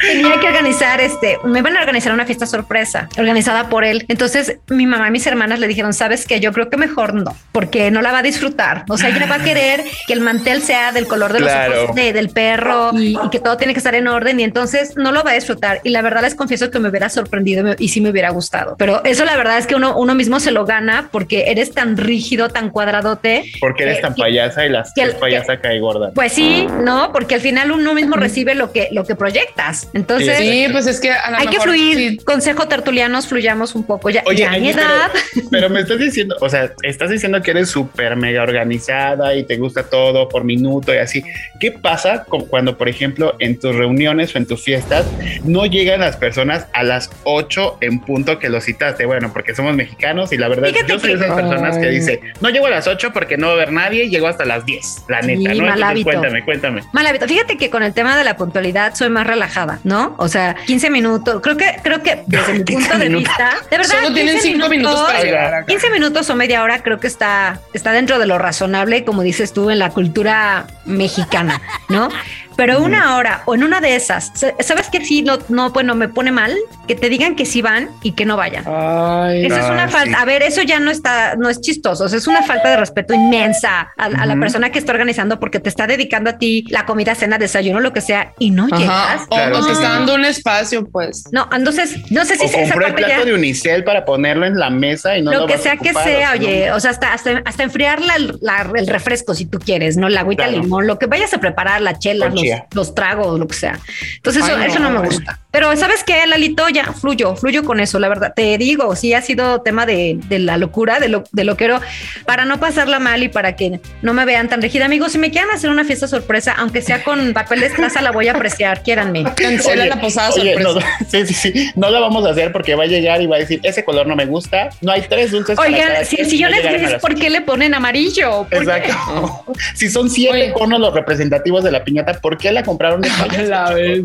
tenía 0.00 0.38
que 0.40 0.46
organizar 0.46 1.00
este, 1.00 1.38
me 1.44 1.62
van 1.62 1.76
a 1.76 1.80
organizar 1.80 2.12
una 2.12 2.24
fiesta 2.26 2.46
sorpresa 2.46 3.08
organizada 3.18 3.68
por 3.68 3.84
él. 3.84 4.04
Entonces 4.08 4.58
mi 4.68 4.86
mamá 4.86 5.08
y 5.08 5.10
mis 5.10 5.26
hermanas 5.26 5.58
le 5.58 5.66
dijeron, 5.68 5.92
sabes 5.92 6.26
que 6.26 6.40
yo 6.40 6.52
creo 6.52 6.70
que 6.70 6.76
mejor 6.76 7.14
no, 7.14 7.36
porque 7.52 7.90
no 7.90 8.02
la 8.02 8.12
va 8.12 8.18
a 8.18 8.22
disfrutar. 8.22 8.84
O 8.88 8.96
sea, 8.98 9.08
ella 9.10 9.26
va 9.26 9.36
a 9.36 9.42
querer 9.44 9.82
que 10.06 10.12
el 10.12 10.20
mantel 10.20 10.62
sea 10.62 10.92
del 10.92 11.06
color 11.06 11.32
de 11.32 11.40
Claro. 11.40 11.74
los 11.74 11.84
ojos 11.84 11.96
de- 11.96 12.12
del 12.12 12.30
perro 12.30 12.90
y, 12.94 13.16
y 13.22 13.30
que 13.30 13.38
todo 13.40 13.56
tiene 13.56 13.72
que 13.74 13.78
estar 13.78 13.94
en 13.94 14.06
orden 14.08 14.40
y 14.40 14.44
entonces 14.44 14.96
no 14.96 15.12
lo 15.12 15.22
va 15.24 15.32
a 15.32 15.34
disfrutar. 15.34 15.80
Y 15.84 15.90
la 15.90 16.02
verdad 16.02 16.22
les 16.22 16.34
confieso 16.34 16.70
que 16.70 16.78
me 16.78 16.88
hubiera 16.88 17.08
sorprendido 17.08 17.74
y 17.78 17.88
sí 17.88 18.00
me 18.00 18.10
hubiera 18.10 18.30
gustado. 18.30 18.76
Pero 18.78 19.02
eso 19.04 19.24
la 19.24 19.36
verdad 19.36 19.58
es 19.58 19.66
que 19.66 19.74
uno, 19.74 19.96
uno 19.96 20.14
mismo 20.14 20.40
se 20.40 20.50
lo 20.50 20.64
gana 20.66 21.08
porque 21.10 21.44
eres 21.50 21.72
tan 21.72 21.96
rígido, 21.96 22.48
tan 22.48 22.70
cuadradote 22.70 23.44
Porque 23.60 23.84
eres 23.84 23.98
Eh, 23.98 24.02
tan 24.02 24.14
que- 24.14 24.22
payasa 24.22 24.66
y 24.66 24.68
las 24.70 24.92
que 24.94 25.02
que 25.04 25.10
payasa 25.12 25.58
cae 25.58 25.80
gorda. 25.80 26.10
pues 26.14 26.32
sí, 26.32 26.66
no, 26.82 27.10
porque 27.14 27.36
al 27.36 27.40
final 27.40 27.70
uno 27.70 27.94
mismo 27.94 28.16
recibe 28.16 28.56
lo 28.56 28.72
que, 28.72 28.88
lo 28.90 29.04
que 29.04 29.14
proyectas. 29.14 29.88
Entonces, 29.94 30.36
Sí, 30.36 30.66
pues 30.72 30.88
es 30.88 30.98
que 30.98 31.12
a 31.12 31.30
lo 31.30 31.36
hay 31.36 31.44
que 31.46 31.52
mejor 31.52 31.68
fluir. 31.68 31.96
sí. 31.96 32.16
Consejo 32.24 32.66
tertulianos, 32.66 33.28
fluyamos 33.28 33.76
un 33.76 33.84
poco. 33.84 34.10
Ya, 34.10 34.24
Oye, 34.26 34.38
ya 34.40 34.48
a 34.48 34.50
mi 34.50 34.56
Angie, 34.56 34.74
pero- 34.74 34.86
edad. 34.88 35.10
Pero 35.52 35.70
me 35.70 35.80
estás 35.80 35.98
diciendo, 36.00 36.36
o 36.40 36.48
sea, 36.48 36.72
estás 36.82 37.10
diciendo 37.10 37.40
que 37.40 37.52
eres 37.52 37.70
súper 37.70 38.16
mega 38.16 38.42
organizada 38.42 39.34
y 39.36 39.44
te 39.44 39.56
gusta 39.56 39.84
todo 39.84 40.28
por 40.28 40.42
minuto 40.42 40.92
y 40.92 40.96
así. 40.98 41.22
¿Qué 41.60 41.70
pasa 41.70 42.24
con- 42.24 42.46
cuando, 42.46 42.76
por 42.76 42.88
ejemplo, 42.88 43.36
en 43.38 43.60
tus 43.60 43.76
reuniones 43.76 44.34
o 44.34 44.38
en 44.38 44.46
tus 44.46 44.62
fiestas 44.64 45.06
no 45.44 45.66
llegan 45.66 46.00
las 46.00 46.16
personas 46.16 46.66
a 46.72 46.82
las 46.82 47.10
8 47.22 47.78
en 47.80 48.00
punto 48.00 48.40
que 48.40 48.48
lo 48.48 48.60
citaste? 48.60 49.06
Bueno, 49.06 49.30
porque 49.32 49.54
somos 49.54 49.76
mexicanos 49.76 50.32
y 50.32 50.36
la 50.36 50.48
verdad, 50.48 50.68
Fíjate 50.70 50.92
yo 50.92 50.98
soy 50.98 51.12
de 51.12 51.18
que- 51.18 51.24
esas 51.26 51.36
personas 51.40 51.78
que 51.78 51.86
Ay. 51.86 51.94
dice, 51.94 52.20
no 52.40 52.48
llego 52.50 52.66
a 52.66 52.70
las 52.70 52.88
8 52.88 53.12
porque 53.12 53.36
no 53.36 53.46
va 53.46 53.52
a 53.52 53.56
haber 53.56 53.70
nadie 53.72 54.04
y 54.04 54.10
llego 54.10 54.26
hasta 54.26 54.44
las 54.44 54.66
10, 54.66 55.04
la 55.08 55.22
Sí, 55.22 55.28
neta, 55.28 55.38
¿no? 55.38 55.44
mal 55.44 55.54
Entonces, 55.74 55.84
hábito. 55.84 56.04
cuéntame, 56.10 56.44
cuéntame. 56.44 56.82
Mal 56.92 57.03
hábito. 57.06 57.26
Fíjate 57.26 57.56
que 57.56 57.70
con 57.70 57.82
el 57.82 57.92
tema 57.92 58.16
de 58.16 58.24
la 58.24 58.36
puntualidad 58.36 58.94
soy 58.94 59.08
más 59.10 59.26
relajada, 59.26 59.80
¿no? 59.84 60.14
O 60.18 60.28
sea, 60.28 60.54
15 60.66 60.90
minutos. 60.90 61.40
Creo 61.42 61.56
que, 61.56 61.76
creo 61.82 62.02
que 62.02 62.22
desde 62.26 62.52
mi 62.54 62.64
15 62.64 62.88
punto 62.88 62.98
de 62.98 63.08
minutos. 63.10 63.28
vista, 63.28 63.54
de 63.70 63.76
verdad, 63.78 63.94
Solo 63.94 64.14
tienen 64.14 64.34
15 64.34 64.48
cinco 64.48 64.68
minutos 64.68 65.02
para 65.02 65.22
llegar 65.22 65.54
acá. 65.54 65.66
15 65.66 65.90
minutos 65.90 66.30
o 66.30 66.34
media 66.34 66.62
hora 66.62 66.82
creo 66.82 67.00
que 67.00 67.06
está, 67.06 67.60
está 67.72 67.92
dentro 67.92 68.18
de 68.18 68.26
lo 68.26 68.38
razonable, 68.38 69.04
como 69.04 69.22
dices 69.22 69.52
tú, 69.52 69.70
en 69.70 69.78
la 69.78 69.90
cultura 69.90 70.66
mexicana, 70.84 71.60
¿no? 71.88 72.08
Pero 72.56 72.80
una 72.82 73.16
hora 73.16 73.42
o 73.46 73.54
en 73.54 73.64
una 73.64 73.80
de 73.80 73.96
esas, 73.96 74.30
sa- 74.34 74.54
¿sabes 74.60 74.88
qué? 74.90 75.04
Sí, 75.04 75.22
no, 75.22 75.38
no, 75.48 75.70
bueno, 75.70 75.94
me 75.94 76.08
pone 76.08 76.30
mal 76.32 76.54
que 76.86 76.94
te 76.94 77.08
digan 77.08 77.34
que 77.34 77.46
sí 77.46 77.62
van 77.62 77.88
y 78.02 78.12
que 78.12 78.24
no 78.24 78.36
vayan. 78.36 78.64
Ay, 78.66 79.46
Eso 79.46 79.56
es 79.56 79.64
Ah, 79.64 79.72
una 79.72 79.88
falta. 79.88 80.16
sí. 80.18 80.22
A 80.22 80.24
ver, 80.24 80.42
eso 80.42 80.62
ya 80.62 80.78
no 80.80 80.90
está, 80.90 81.34
no 81.36 81.48
es 81.48 81.60
chistoso. 81.60 82.04
o 82.04 82.08
sea, 82.08 82.18
es 82.18 82.26
una 82.26 82.42
falta 82.42 82.68
de 82.70 82.76
respeto 82.76 83.14
inmensa 83.14 83.92
a, 83.96 84.04
a 84.04 84.26
la 84.26 84.36
persona 84.36 84.70
que 84.70 84.78
está 84.78 84.92
organizando 84.92 85.40
porque 85.40 85.58
te 85.60 85.68
está 85.68 85.86
dedicando 85.86 86.30
a 86.30 86.38
ti 86.38 86.64
la 86.70 86.86
comida, 86.86 87.14
cena, 87.14 87.38
desayuno, 87.38 87.80
lo 87.80 87.92
que 87.92 88.00
sea, 88.00 88.32
y 88.38 88.50
no 88.50 88.66
Ajá. 88.70 88.76
llegas. 88.78 89.22
O, 89.28 89.34
Claro, 89.36 89.66
te 89.66 89.72
está 89.72 89.88
dando 89.90 90.14
un 90.14 90.24
espacio, 90.24 90.86
pues. 90.86 91.24
No, 91.32 91.48
entonces, 91.52 91.96
no 92.10 92.24
sé 92.24 92.36
si 92.36 92.42
O 92.42 92.46
esa 92.46 92.58
compró 92.60 92.86
el 92.86 92.94
plato 92.94 93.12
ya. 93.18 93.24
de 93.24 93.34
unicel 93.34 93.84
para 93.84 94.04
ponerlo 94.04 94.46
en 94.46 94.58
la 94.58 94.70
mesa 94.70 95.16
y 95.16 95.22
no 95.22 95.32
lo 95.32 95.40
lo 95.40 95.46
que 95.46 95.54
vas 95.54 95.60
a 95.60 95.62
sea 95.64 95.76
que 95.76 95.88
ocupar, 95.90 96.04
sea, 96.04 96.30
o 96.30 96.34
oye, 96.34 96.66
no- 96.70 96.76
o 96.76 96.80
sea, 96.80 96.90
hasta, 96.90 97.12
hasta, 97.12 97.42
hasta 97.44 97.62
enfriar 97.62 98.00
la- 98.00 98.14
la- 98.40 98.70
el 98.74 98.86
refresco 98.86 99.34
si 99.34 99.46
tú 99.46 99.58
quieres, 99.58 99.96
¿no? 99.96 100.08
La 100.08 100.20
agüita 100.20 100.44
Claro. 100.46 100.62
limón, 100.62 100.86
lo 100.86 100.98
que 100.98 101.06
vayas 101.06 101.32
a 101.34 101.38
preparar, 101.38 101.80
la 101.80 101.98
chela, 101.98 102.28
los. 102.28 102.43
Los 102.72 102.94
tragos, 102.94 103.38
lo 103.38 103.46
que 103.46 103.54
sea. 103.54 103.78
Entonces, 104.16 104.44
eso, 104.44 104.56
Ay, 104.56 104.68
eso 104.70 104.78
no 104.78 104.90
no. 104.90 105.00
me 105.00 105.08
gusta. 105.08 105.38
Pero, 105.50 105.74
¿sabes 105.76 106.02
qué, 106.04 106.26
Lalito? 106.26 106.68
Ya 106.68 106.92
fluyo, 106.92 107.36
fluyo 107.36 107.62
con 107.64 107.78
eso, 107.78 108.00
la 108.00 108.08
verdad. 108.08 108.32
Te 108.34 108.58
digo, 108.58 108.96
sí 108.96 109.14
ha 109.14 109.22
sido 109.22 109.60
tema 109.60 109.86
de, 109.86 110.18
de 110.28 110.40
la 110.40 110.56
locura, 110.56 110.98
de 110.98 111.08
lo, 111.08 111.24
de 111.30 111.44
lo 111.44 111.56
que 111.56 111.66
era, 111.66 111.80
para 112.26 112.44
no 112.44 112.58
pasarla 112.58 112.98
mal 112.98 113.22
y 113.22 113.28
para 113.28 113.54
que 113.54 113.80
no 114.02 114.14
me 114.14 114.24
vean 114.24 114.48
tan 114.48 114.60
rígida. 114.60 114.86
Amigos, 114.86 115.12
si 115.12 115.18
me 115.18 115.30
quieren 115.30 115.50
hacer 115.52 115.70
una 115.70 115.84
fiesta 115.84 116.08
sorpresa, 116.08 116.54
aunque 116.58 116.82
sea 116.82 117.04
con 117.04 117.32
papel 117.32 117.60
de 117.60 117.66
estraza, 117.66 118.02
la 118.02 118.10
voy 118.10 118.26
a 118.28 118.32
apreciar, 118.32 118.82
quiéranme. 118.82 119.22
Cancela 119.36 119.82
Oye, 119.82 119.90
la 119.90 120.00
posada 120.00 120.30
oye, 120.30 120.54
sorpresa. 120.54 120.88
no, 121.00 121.06
sí, 121.08 121.26
sí, 121.26 121.34
sí. 121.34 121.70
No 121.76 121.88
la 121.90 122.00
vamos 122.00 122.26
a 122.26 122.30
hacer 122.30 122.50
porque 122.50 122.74
va 122.74 122.82
a 122.84 122.86
llegar 122.86 123.22
y 123.22 123.26
va 123.26 123.36
a 123.36 123.38
decir, 123.38 123.60
ese 123.62 123.84
color 123.84 124.06
no 124.08 124.16
me 124.16 124.26
gusta. 124.26 124.70
No 124.80 124.90
hay 124.90 125.02
tres 125.02 125.30
dulces. 125.30 125.56
Oigan, 125.58 126.04
si 126.04 126.16
quien, 126.16 126.24
el 126.24 126.30
sillón 126.30 126.50
no 126.50 126.56
es 126.56 126.62
llegaron 126.62 126.80
a 126.80 126.82
gris, 126.82 126.92
las 126.94 127.00
¿por 127.02 127.14
qué 127.14 127.30
le 127.30 127.40
ponen 127.42 127.74
amarillo? 127.74 128.46
Exacto. 128.50 129.44
Si 129.74 129.88
son 129.88 130.10
siete 130.10 130.32
Oye. 130.34 130.52
conos 130.52 130.80
los 130.80 130.94
representativos 130.94 131.62
de 131.64 131.70
la 131.70 131.84
piñata, 131.84 132.14
¿por 132.20 132.33
qué 132.38 132.52
la 132.52 132.62
compraron 132.62 133.00
de? 133.00 133.10
La 133.48 133.72
vez. 133.74 134.02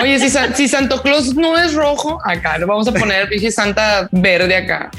Oye, 0.00 0.18
si, 0.18 0.30
si 0.54 0.68
Santo 0.68 1.02
Claus 1.02 1.34
no 1.34 1.58
es 1.58 1.74
rojo, 1.74 2.18
acá 2.24 2.58
le 2.58 2.64
vamos 2.64 2.88
a 2.88 2.92
poner 2.92 3.28
pinche 3.28 3.50
Santa 3.50 4.08
verde 4.12 4.56
acá. 4.56 4.90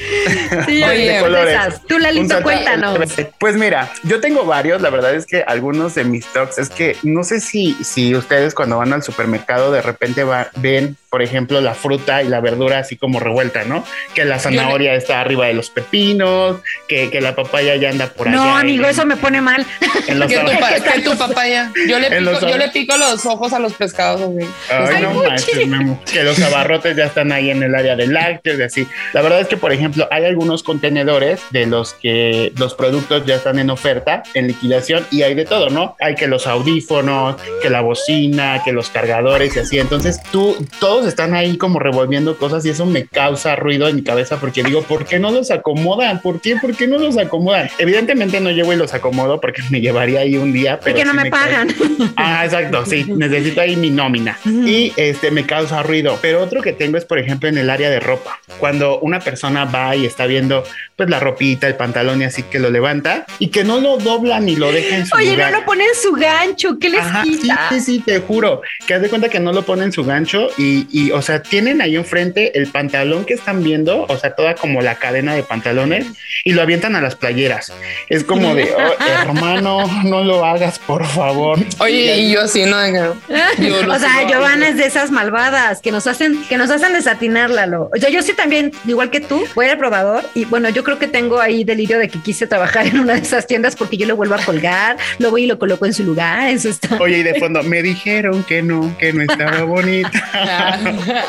Sí, 0.66 0.84
Oye, 0.84 1.18
esas. 1.52 1.82
Tú, 1.88 1.98
Lalito, 2.00 2.42
cuéntanos. 2.44 3.00
Pues 3.40 3.56
mira, 3.56 3.90
yo 4.04 4.20
tengo 4.20 4.46
varios. 4.46 4.82
La 4.82 4.90
verdad 4.90 5.14
es 5.16 5.26
que 5.26 5.44
algunos 5.46 5.96
de 5.96 6.04
mis 6.04 6.26
talks 6.28 6.58
es 6.58 6.70
que 6.70 6.96
no 7.04 7.24
sé 7.24 7.40
si, 7.40 7.76
si 7.84 8.16
ustedes 8.16 8.54
cuando 8.54 8.78
van 8.78 8.94
al 8.94 9.04
supermercado 9.04 9.72
de 9.72 9.82
repente 9.82 10.24
va- 10.24 10.50
ven, 10.58 10.96
por 11.10 11.22
ejemplo, 11.22 11.60
la 11.62 11.74
fruta 11.74 12.22
y 12.24 12.28
la 12.28 12.40
verdura 12.40 12.80
así 12.80 12.96
como 12.96 13.20
revuelta, 13.20 13.64
¿no? 13.64 13.84
Que 14.14 14.26
la 14.26 14.40
zanahoria 14.40 14.94
está 14.94 15.22
arriba 15.22 15.48
de 15.48 15.54
los 15.54 15.70
pepinos, 15.70 16.58
que, 16.88 17.10
que 17.10 17.22
la 17.22 17.36
papaya 17.36 17.76
ya 17.76 17.90
anda 17.90 18.08
por 18.08 18.28
allá. 18.28 18.38
No, 18.38 18.58
amigo, 18.58 18.84
en- 18.86 18.90
eso 18.92 19.06
me 19.06 19.18
pone 19.18 19.42
mal. 19.42 19.66
en 20.08 20.20
los 20.20 20.28
Que 20.28 20.38
tu, 20.38 20.46
que 20.94 21.02
tu 21.02 21.18
papaya. 21.18 21.72
Yo 21.88 22.00
le, 22.00 22.10
pico, 22.10 22.22
los 22.22 22.42
yo 22.42 22.48
ojos. 22.48 22.58
le 22.60 22.70
pico 22.70 22.98
los 22.98 23.26
ojos 23.26 23.54
a 23.54 23.60
los 23.60 23.74
pescados. 23.74 24.22
güey. 24.22 24.46
Ay, 24.70 25.02
no 25.02 25.14
manches, 25.14 25.68
Memo. 25.68 26.02
Que 26.12 26.24
los 26.24 26.40
abarrotes 26.42 26.96
ya 26.96 27.06
están 27.06 27.32
ahí 27.32 27.50
en 27.50 27.64
el 27.64 27.76
área 27.76 27.96
de 27.96 28.08
lácteos 28.08 28.60
y 28.60 28.64
así. 28.64 28.88
La 29.14 29.22
verdad 29.22 29.40
es 29.42 29.48
que, 29.48 29.58
por 29.58 29.72
ejemplo, 29.74 30.08
hay 30.12 30.26
algunos 30.26 30.64
contenedores 30.64 31.42
de 31.52 31.66
los 31.66 31.94
que 31.94 32.52
los 32.58 32.74
productos 32.76 33.26
ya 33.26 33.36
están 33.36 33.60
en 33.60 33.70
oferta, 33.70 34.24
en 34.34 34.48
liquidación, 34.48 35.06
y 35.12 35.24
hay 35.24 35.34
de 35.36 35.46
todo, 35.46 35.70
¿no? 35.70 35.96
Hay 36.00 36.16
que 36.16 36.28
los 36.28 36.48
audífonos, 36.48 37.36
que 37.62 37.70
la 37.70 37.82
bocina, 37.82 38.62
que 38.64 38.72
los 38.72 38.90
cargadores 38.90 39.56
y 39.56 39.60
así. 39.60 39.80
Entonces, 39.80 40.20
tú, 40.32 40.56
todos 41.00 41.12
están 41.12 41.34
ahí 41.34 41.58
como 41.58 41.80
revolviendo 41.80 42.38
cosas 42.38 42.66
y 42.66 42.72
eso 42.72 42.86
me 42.86 43.06
causa 43.06 43.56
ruido 43.56 43.88
en 43.88 43.96
mi 43.96 44.04
cabeza 44.04 44.38
porque 44.38 44.64
digo, 44.64 44.82
¿por 44.84 45.06
qué 45.06 45.18
no 45.18 45.32
los 45.32 45.50
acomodan? 45.50 46.22
¿Por 46.22 46.42
qué? 46.42 46.58
¿Por 46.58 46.76
qué 46.76 46.88
no 46.88 46.98
los 46.98 47.18
acomodan? 47.18 47.70
Evidentemente 47.78 48.42
no 48.42 48.52
llevo 48.52 48.74
y 48.74 48.76
los 48.76 48.94
acomodo 48.94 49.40
porque 49.40 49.62
me 49.70 49.80
llevaría 49.80 50.20
ahí 50.20 50.36
un 50.36 50.52
día. 50.52 50.78
Pero 50.84 50.98
porque 50.98 51.06
no 51.06 51.14
me, 51.14 51.30
pagan. 51.30 51.70
Ah, 52.18 52.44
exacto. 52.44 52.86
Sí, 52.86 53.06
necesito 53.16 53.62
ahí 53.62 53.78
mi 53.78 53.92
nómina. 53.92 54.38
Y 54.46 54.92
este 54.98 55.32
me 55.32 55.46
causa 55.46 55.84
ruido. 55.84 56.20
Pero 56.22 56.44
otro 56.44 56.62
que 56.62 56.74
tengo 56.74 56.98
es, 56.98 57.06
por 57.06 57.18
ejemplo, 57.18 57.48
en 57.48 57.58
el 57.58 57.70
área 57.70 57.90
de 57.90 58.02
ropa. 58.02 58.38
Cuando 58.60 59.00
una 59.00 59.22
persona 59.22 59.64
va 59.64 59.96
y 59.96 60.06
está 60.06 60.26
viendo 60.26 60.66
pues 60.98 61.10
la 61.10 61.22
ropita, 61.22 61.66
el 61.66 61.76
pantalón 61.76 62.22
y 62.22 62.26
así 62.26 62.44
que 62.44 62.60
lo 62.60 62.70
levanta 62.70 63.26
y 63.40 63.48
que 63.48 63.64
no 63.64 63.80
lo 63.80 63.98
dobla 63.98 64.42
ni 64.42 64.58
lo 64.58 64.70
deja 64.70 64.98
en 64.98 65.06
su 65.06 65.16
Oye, 65.16 65.32
lugar. 65.32 65.54
no 65.54 65.60
lo 65.60 65.66
pone 65.66 65.86
en 65.86 65.96
su 65.96 66.12
gancho. 66.12 66.78
¿Qué 66.78 66.90
les 66.90 67.06
quita? 67.24 67.70
Sí, 67.70 67.80
sí, 67.80 67.82
sí, 67.86 68.00
te 68.00 68.20
juro. 68.20 68.62
Que 68.86 68.96
haz 68.96 69.02
de 69.02 69.08
cuenta 69.08 69.30
que 69.30 69.40
no 69.40 69.54
lo 69.54 69.64
pone 69.64 69.86
en 69.86 69.94
su 69.94 70.04
gancho 70.04 70.50
y, 70.58 70.89
y, 70.92 71.12
o 71.12 71.22
sea, 71.22 71.42
tienen 71.42 71.82
ahí 71.82 71.96
enfrente 71.96 72.58
el 72.58 72.68
pantalón 72.68 73.26
que 73.26 73.34
están 73.34 73.64
viendo, 73.64 74.06
o 74.08 74.18
sea, 74.18 74.36
toda 74.36 74.56
como 74.56 74.82
la 74.82 74.96
cadena 74.96 75.34
de 75.36 75.44
pantalones 75.44 76.08
y 76.44 76.54
lo 76.54 76.62
avientan 76.62 76.96
a 76.96 77.02
las 77.02 77.16
playeras. 77.16 77.72
Es 78.10 78.24
como 78.24 78.56
de, 78.56 78.72
oh, 78.78 79.22
hermano, 79.24 79.86
no 80.04 80.24
lo 80.24 80.46
hagas, 80.46 80.80
por 80.80 81.06
favor. 81.06 81.60
Oye, 81.80 82.18
y 82.20 82.32
yo 82.32 82.48
sí, 82.48 82.66
no, 82.66 82.80
o 82.80 84.00
sea, 84.00 84.28
Giovanna 84.28 84.70
es 84.70 84.78
de 84.78 84.86
esas 84.86 85.12
malvadas 85.12 85.82
que 85.82 85.92
nos 85.92 86.08
hacen, 86.08 86.44
que 86.48 86.58
nos 86.58 86.70
hacen 86.70 86.94
desatinarla. 86.94 87.60
O 87.60 87.98
sea, 88.00 88.10
yo 88.10 88.22
sí 88.22 88.34
también, 88.34 88.72
igual 88.88 89.10
que 89.10 89.20
tú, 89.20 89.46
voy 89.54 89.68
al 89.68 89.78
probador 89.78 90.24
y 90.34 90.46
bueno, 90.46 90.70
yo 90.70 90.84
creo 90.84 90.98
que 90.98 91.08
tengo 91.08 91.40
ahí 91.40 91.64
delirio 91.64 92.00
de 92.00 92.08
que 92.08 92.20
quise 92.22 92.48
trabajar 92.48 92.88
en 92.88 93.00
una 93.00 93.14
de 93.14 93.20
esas 93.20 93.48
tiendas 93.48 93.76
porque 93.76 93.98
yo 93.98 94.08
lo 94.08 94.16
vuelvo 94.16 94.36
a 94.36 94.44
colgar, 94.44 94.98
lo 95.18 95.32
voy 95.32 95.44
y 95.44 95.48
lo 95.48 95.60
coloco 95.60 95.86
en 95.86 95.94
su 95.94 96.04
lugar. 96.04 96.50
Eso 96.50 96.70
está. 96.70 96.98
Oye, 97.00 97.18
y 97.18 97.24
de 97.24 97.40
fondo 97.40 97.62
me 97.64 97.82
dijeron 97.82 98.44
que 98.44 98.62
no, 98.62 98.96
que 98.98 99.14
no 99.14 99.24
estaba 99.24 99.64
bonita. 99.64 100.79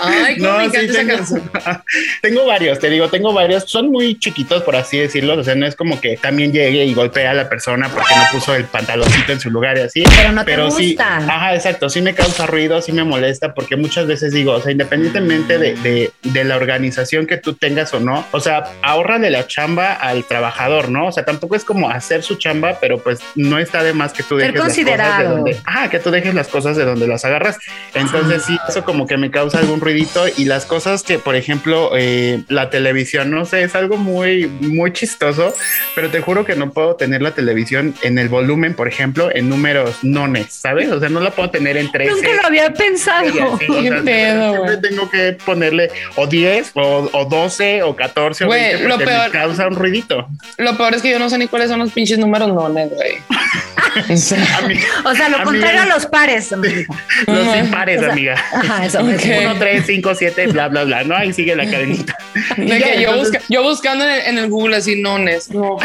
Ay, 0.02 0.36
no, 0.38 0.70
sí, 0.70 0.88
tengo, 0.92 1.14
tengo 2.22 2.46
varios, 2.46 2.78
te 2.78 2.90
digo, 2.90 3.08
tengo 3.08 3.32
varios. 3.32 3.64
Son 3.64 3.90
muy 3.90 4.18
chiquitos, 4.18 4.62
por 4.62 4.76
así 4.76 4.98
decirlo. 4.98 5.38
O 5.38 5.44
sea, 5.44 5.54
no 5.54 5.66
es 5.66 5.76
como 5.76 6.00
que 6.00 6.16
también 6.16 6.52
llegue 6.52 6.84
y 6.84 6.94
golpee 6.94 7.26
a 7.26 7.34
la 7.34 7.48
persona 7.48 7.88
porque 7.88 8.14
no 8.14 8.22
puso 8.32 8.54
el 8.54 8.64
pantaloncito 8.64 9.32
en 9.32 9.40
su 9.40 9.50
lugar 9.50 9.78
y 9.78 9.80
así. 9.82 10.04
Pero 10.16 10.32
no 10.32 10.44
te 10.44 10.50
pero 10.50 10.70
sí, 10.70 10.96
ajá, 11.00 11.54
exacto. 11.54 11.88
Sí 11.88 12.02
me 12.02 12.14
causa 12.14 12.46
ruido, 12.46 12.80
sí 12.82 12.92
me 12.92 13.04
molesta 13.04 13.54
porque 13.54 13.76
muchas 13.76 14.06
veces 14.06 14.32
digo, 14.32 14.52
o 14.52 14.60
sea, 14.60 14.72
independientemente 14.72 15.58
de, 15.58 15.74
de, 15.76 16.12
de 16.22 16.44
la 16.44 16.56
organización 16.56 17.26
que 17.26 17.36
tú 17.36 17.54
tengas 17.54 17.92
o 17.94 18.00
no, 18.00 18.24
o 18.32 18.40
sea, 18.40 18.64
ahorra 18.82 19.18
de 19.18 19.30
la 19.30 19.46
chamba 19.46 19.92
al 19.92 20.24
trabajador, 20.24 20.88
¿no? 20.90 21.06
O 21.06 21.12
sea, 21.12 21.24
tampoco 21.24 21.56
es 21.56 21.64
como 21.64 21.90
hacer 21.90 22.22
su 22.22 22.36
chamba, 22.36 22.78
pero 22.80 22.98
pues 22.98 23.20
no 23.34 23.58
está 23.58 23.82
de 23.82 23.92
más 23.92 24.12
que 24.12 24.22
tú 24.22 24.36
dejes 24.36 24.52
Ser 24.52 24.60
considerado. 24.60 25.00
las 25.00 25.10
cosas 25.10 25.28
de 25.28 25.34
donde, 25.36 25.56
ah, 25.66 25.88
que 25.90 25.98
tú 25.98 26.10
dejes 26.10 26.34
las 26.34 26.48
cosas 26.48 26.76
de 26.76 26.84
donde 26.84 27.06
las 27.06 27.24
agarras. 27.24 27.58
Entonces 27.94 28.44
sí, 28.44 28.56
eso 28.68 28.84
como 28.84 29.06
que 29.06 29.16
me 29.16 29.30
causa 29.30 29.39
algún 29.54 29.80
ruidito 29.80 30.24
y 30.36 30.44
las 30.44 30.66
cosas 30.66 31.02
que, 31.02 31.18
por 31.18 31.34
ejemplo, 31.36 31.90
eh, 31.96 32.42
la 32.48 32.70
televisión, 32.70 33.30
no 33.30 33.44
sé, 33.44 33.62
es 33.62 33.74
algo 33.74 33.96
muy, 33.96 34.46
muy 34.46 34.92
chistoso, 34.92 35.54
pero 35.94 36.10
te 36.10 36.20
juro 36.20 36.44
que 36.44 36.54
no 36.56 36.70
puedo 36.72 36.94
tener 36.96 37.22
la 37.22 37.32
televisión 37.32 37.94
en 38.02 38.18
el 38.18 38.28
volumen, 38.28 38.74
por 38.74 38.88
ejemplo, 38.88 39.30
en 39.34 39.48
números 39.48 39.96
nones, 40.02 40.52
¿sabes? 40.52 40.90
O 40.92 41.00
sea, 41.00 41.08
no 41.08 41.20
la 41.20 41.30
puedo 41.30 41.50
tener 41.50 41.76
en 41.76 41.90
13. 41.90 42.10
Nunca 42.12 42.28
lo 42.42 42.46
había 42.46 42.72
pensado. 42.72 43.26
Sí, 43.58 43.66
o 43.68 43.82
sea, 43.82 44.02
pedo, 44.02 44.52
siempre 44.66 44.88
tengo 44.88 45.10
que 45.10 45.36
ponerle 45.44 45.90
o 46.16 46.26
10 46.26 46.72
o, 46.74 47.08
o 47.12 47.24
12 47.24 47.82
o 47.82 47.96
14 47.96 48.44
Güey, 48.44 48.60
o 48.60 48.78
20 48.78 48.88
lo 48.88 48.98
peor- 48.98 49.24
me 49.26 49.30
causa 49.30 49.66
un 49.66 49.76
ruidito. 49.76 50.28
Lo 50.58 50.76
peor 50.76 50.94
es 50.94 51.02
que 51.02 51.10
yo 51.10 51.18
no 51.18 51.28
sé 51.30 51.38
ni 51.38 51.48
cuáles 51.48 51.68
son 51.70 51.78
los 51.80 51.90
pinches 51.92 52.18
números 52.18 52.48
nones, 52.48 52.90
güey. 52.90 53.14
O 54.08 54.16
sea, 54.16 54.58
A 54.58 54.68
mí, 54.68 54.76
O 55.04 55.14
sea, 55.16 55.28
lo 55.28 55.42
contrario 55.42 55.82
a 55.82 55.86
los 55.86 56.06
pares. 56.06 56.52
amiga. 56.52 56.84
los 57.26 57.56
impares, 57.56 57.98
O 57.98 58.02
sea, 58.04 58.12
amiga. 58.12 58.34
Ajá, 58.52 58.86
eso. 58.86 59.00
Ok. 59.00 59.20
Eso. 59.30 59.50
1, 59.50 59.58
3, 59.58 59.82
5, 59.86 60.14
7, 60.14 60.46
bla, 60.48 60.68
bla, 60.68 60.84
bla, 60.84 61.04
¿no? 61.04 61.16
Ahí 61.16 61.32
sigue 61.32 61.54
la 61.56 61.64
cadenita. 61.70 62.16
De 62.56 62.66
ya, 62.66 62.78
que 62.92 63.02
yo, 63.02 63.10
entonces- 63.10 63.32
busca- 63.40 63.44
yo 63.48 63.62
buscando 63.62 64.04
en 64.04 64.10
el, 64.10 64.20
en 64.26 64.38
el 64.38 64.48
Google 64.50 64.76
así 64.76 65.00
nones. 65.00 65.50
No, 65.50 65.60
no. 65.60 65.78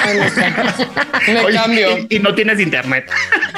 Me 1.27 1.39
Oye, 1.39 1.55
cambio. 1.57 1.97
Y, 2.09 2.17
y 2.17 2.19
no 2.19 2.33
tienes 2.35 2.59
internet. 2.59 3.09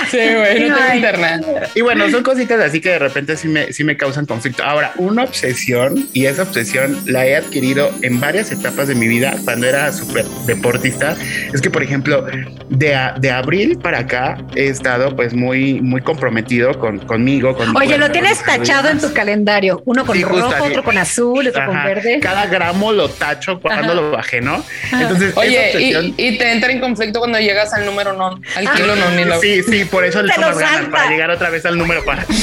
Sí, 0.09 0.17
güey, 0.17 0.61
no 0.61 0.69
No 0.69 0.75
tengo 0.77 0.93
internet. 0.95 1.45
Y 1.75 1.81
bueno, 1.81 2.09
son 2.09 2.23
cositas 2.23 2.59
así 2.61 2.79
que 2.79 2.89
de 2.89 2.99
repente 2.99 3.35
sí 3.35 3.47
me, 3.47 3.73
sí 3.73 3.83
me 3.83 3.97
causan 3.97 4.25
conflicto. 4.25 4.63
Ahora, 4.63 4.93
una 4.97 5.23
obsesión, 5.23 6.07
y 6.13 6.25
esa 6.25 6.43
obsesión 6.43 6.97
la 7.05 7.25
he 7.25 7.35
adquirido 7.35 7.91
en 8.03 8.19
varias 8.19 8.51
etapas 8.51 8.87
de 8.87 8.95
mi 8.95 9.07
vida, 9.07 9.35
cuando 9.43 9.67
era 9.67 9.91
súper 9.91 10.23
deportista, 10.45 11.15
es 11.53 11.61
que, 11.61 11.69
por 11.69 11.83
ejemplo, 11.83 12.25
de, 12.69 12.95
a- 12.95 13.15
de 13.19 13.31
abril 13.31 13.77
para 13.79 13.99
acá 13.99 14.37
he 14.55 14.67
estado 14.67 15.15
pues 15.15 15.33
muy, 15.33 15.81
muy 15.81 16.01
comprometido 16.01 16.77
con, 16.79 16.99
conmigo. 16.99 17.55
Con 17.55 17.75
Oye, 17.75 17.97
lo 17.97 18.09
tienes 18.11 18.41
tachado 18.43 18.89
en 18.89 18.99
tu 18.99 19.11
calendario. 19.13 19.76
Uno 19.85 20.05
con 20.05 20.15
Sí, 20.17 20.23
rojo, 20.23 20.63
otro 20.63 20.83
con 20.83 20.97
azul, 20.97 21.47
otro 21.47 21.65
con 21.65 21.75
Ajá, 21.75 21.87
verde. 21.87 22.19
Cada 22.21 22.45
gramo 22.47 22.91
lo 22.91 23.09
tacho 23.09 23.59
cuando 23.59 23.93
Ajá. 23.93 23.93
lo 24.01 24.11
bajé, 24.11 24.41
¿no? 24.41 24.63
Entonces, 24.91 25.33
Oye, 25.35 25.71
obsesión- 25.73 26.13
y, 26.17 26.27
y 26.27 26.37
te 26.37 26.51
entra 26.51 26.71
en 26.71 26.79
conflicto 26.79 27.19
cuando 27.19 27.39
llegas 27.39 27.73
al 27.73 27.85
número 27.85 28.13
non, 28.13 28.41
al 28.55 28.71
kilo 28.73 28.95
non. 28.95 29.15
Ni 29.15 29.25
lo... 29.25 29.39
Sí, 29.39 29.63
sí, 29.63 29.85
por 29.85 30.03
eso 30.05 30.21
le 30.21 30.33
tomas 30.33 30.57
ganas 30.57 30.85
para 30.89 31.09
llegar 31.09 31.29
otra 31.31 31.49
vez 31.49 31.65
al 31.65 31.77
número 31.77 32.03
para. 32.05 32.25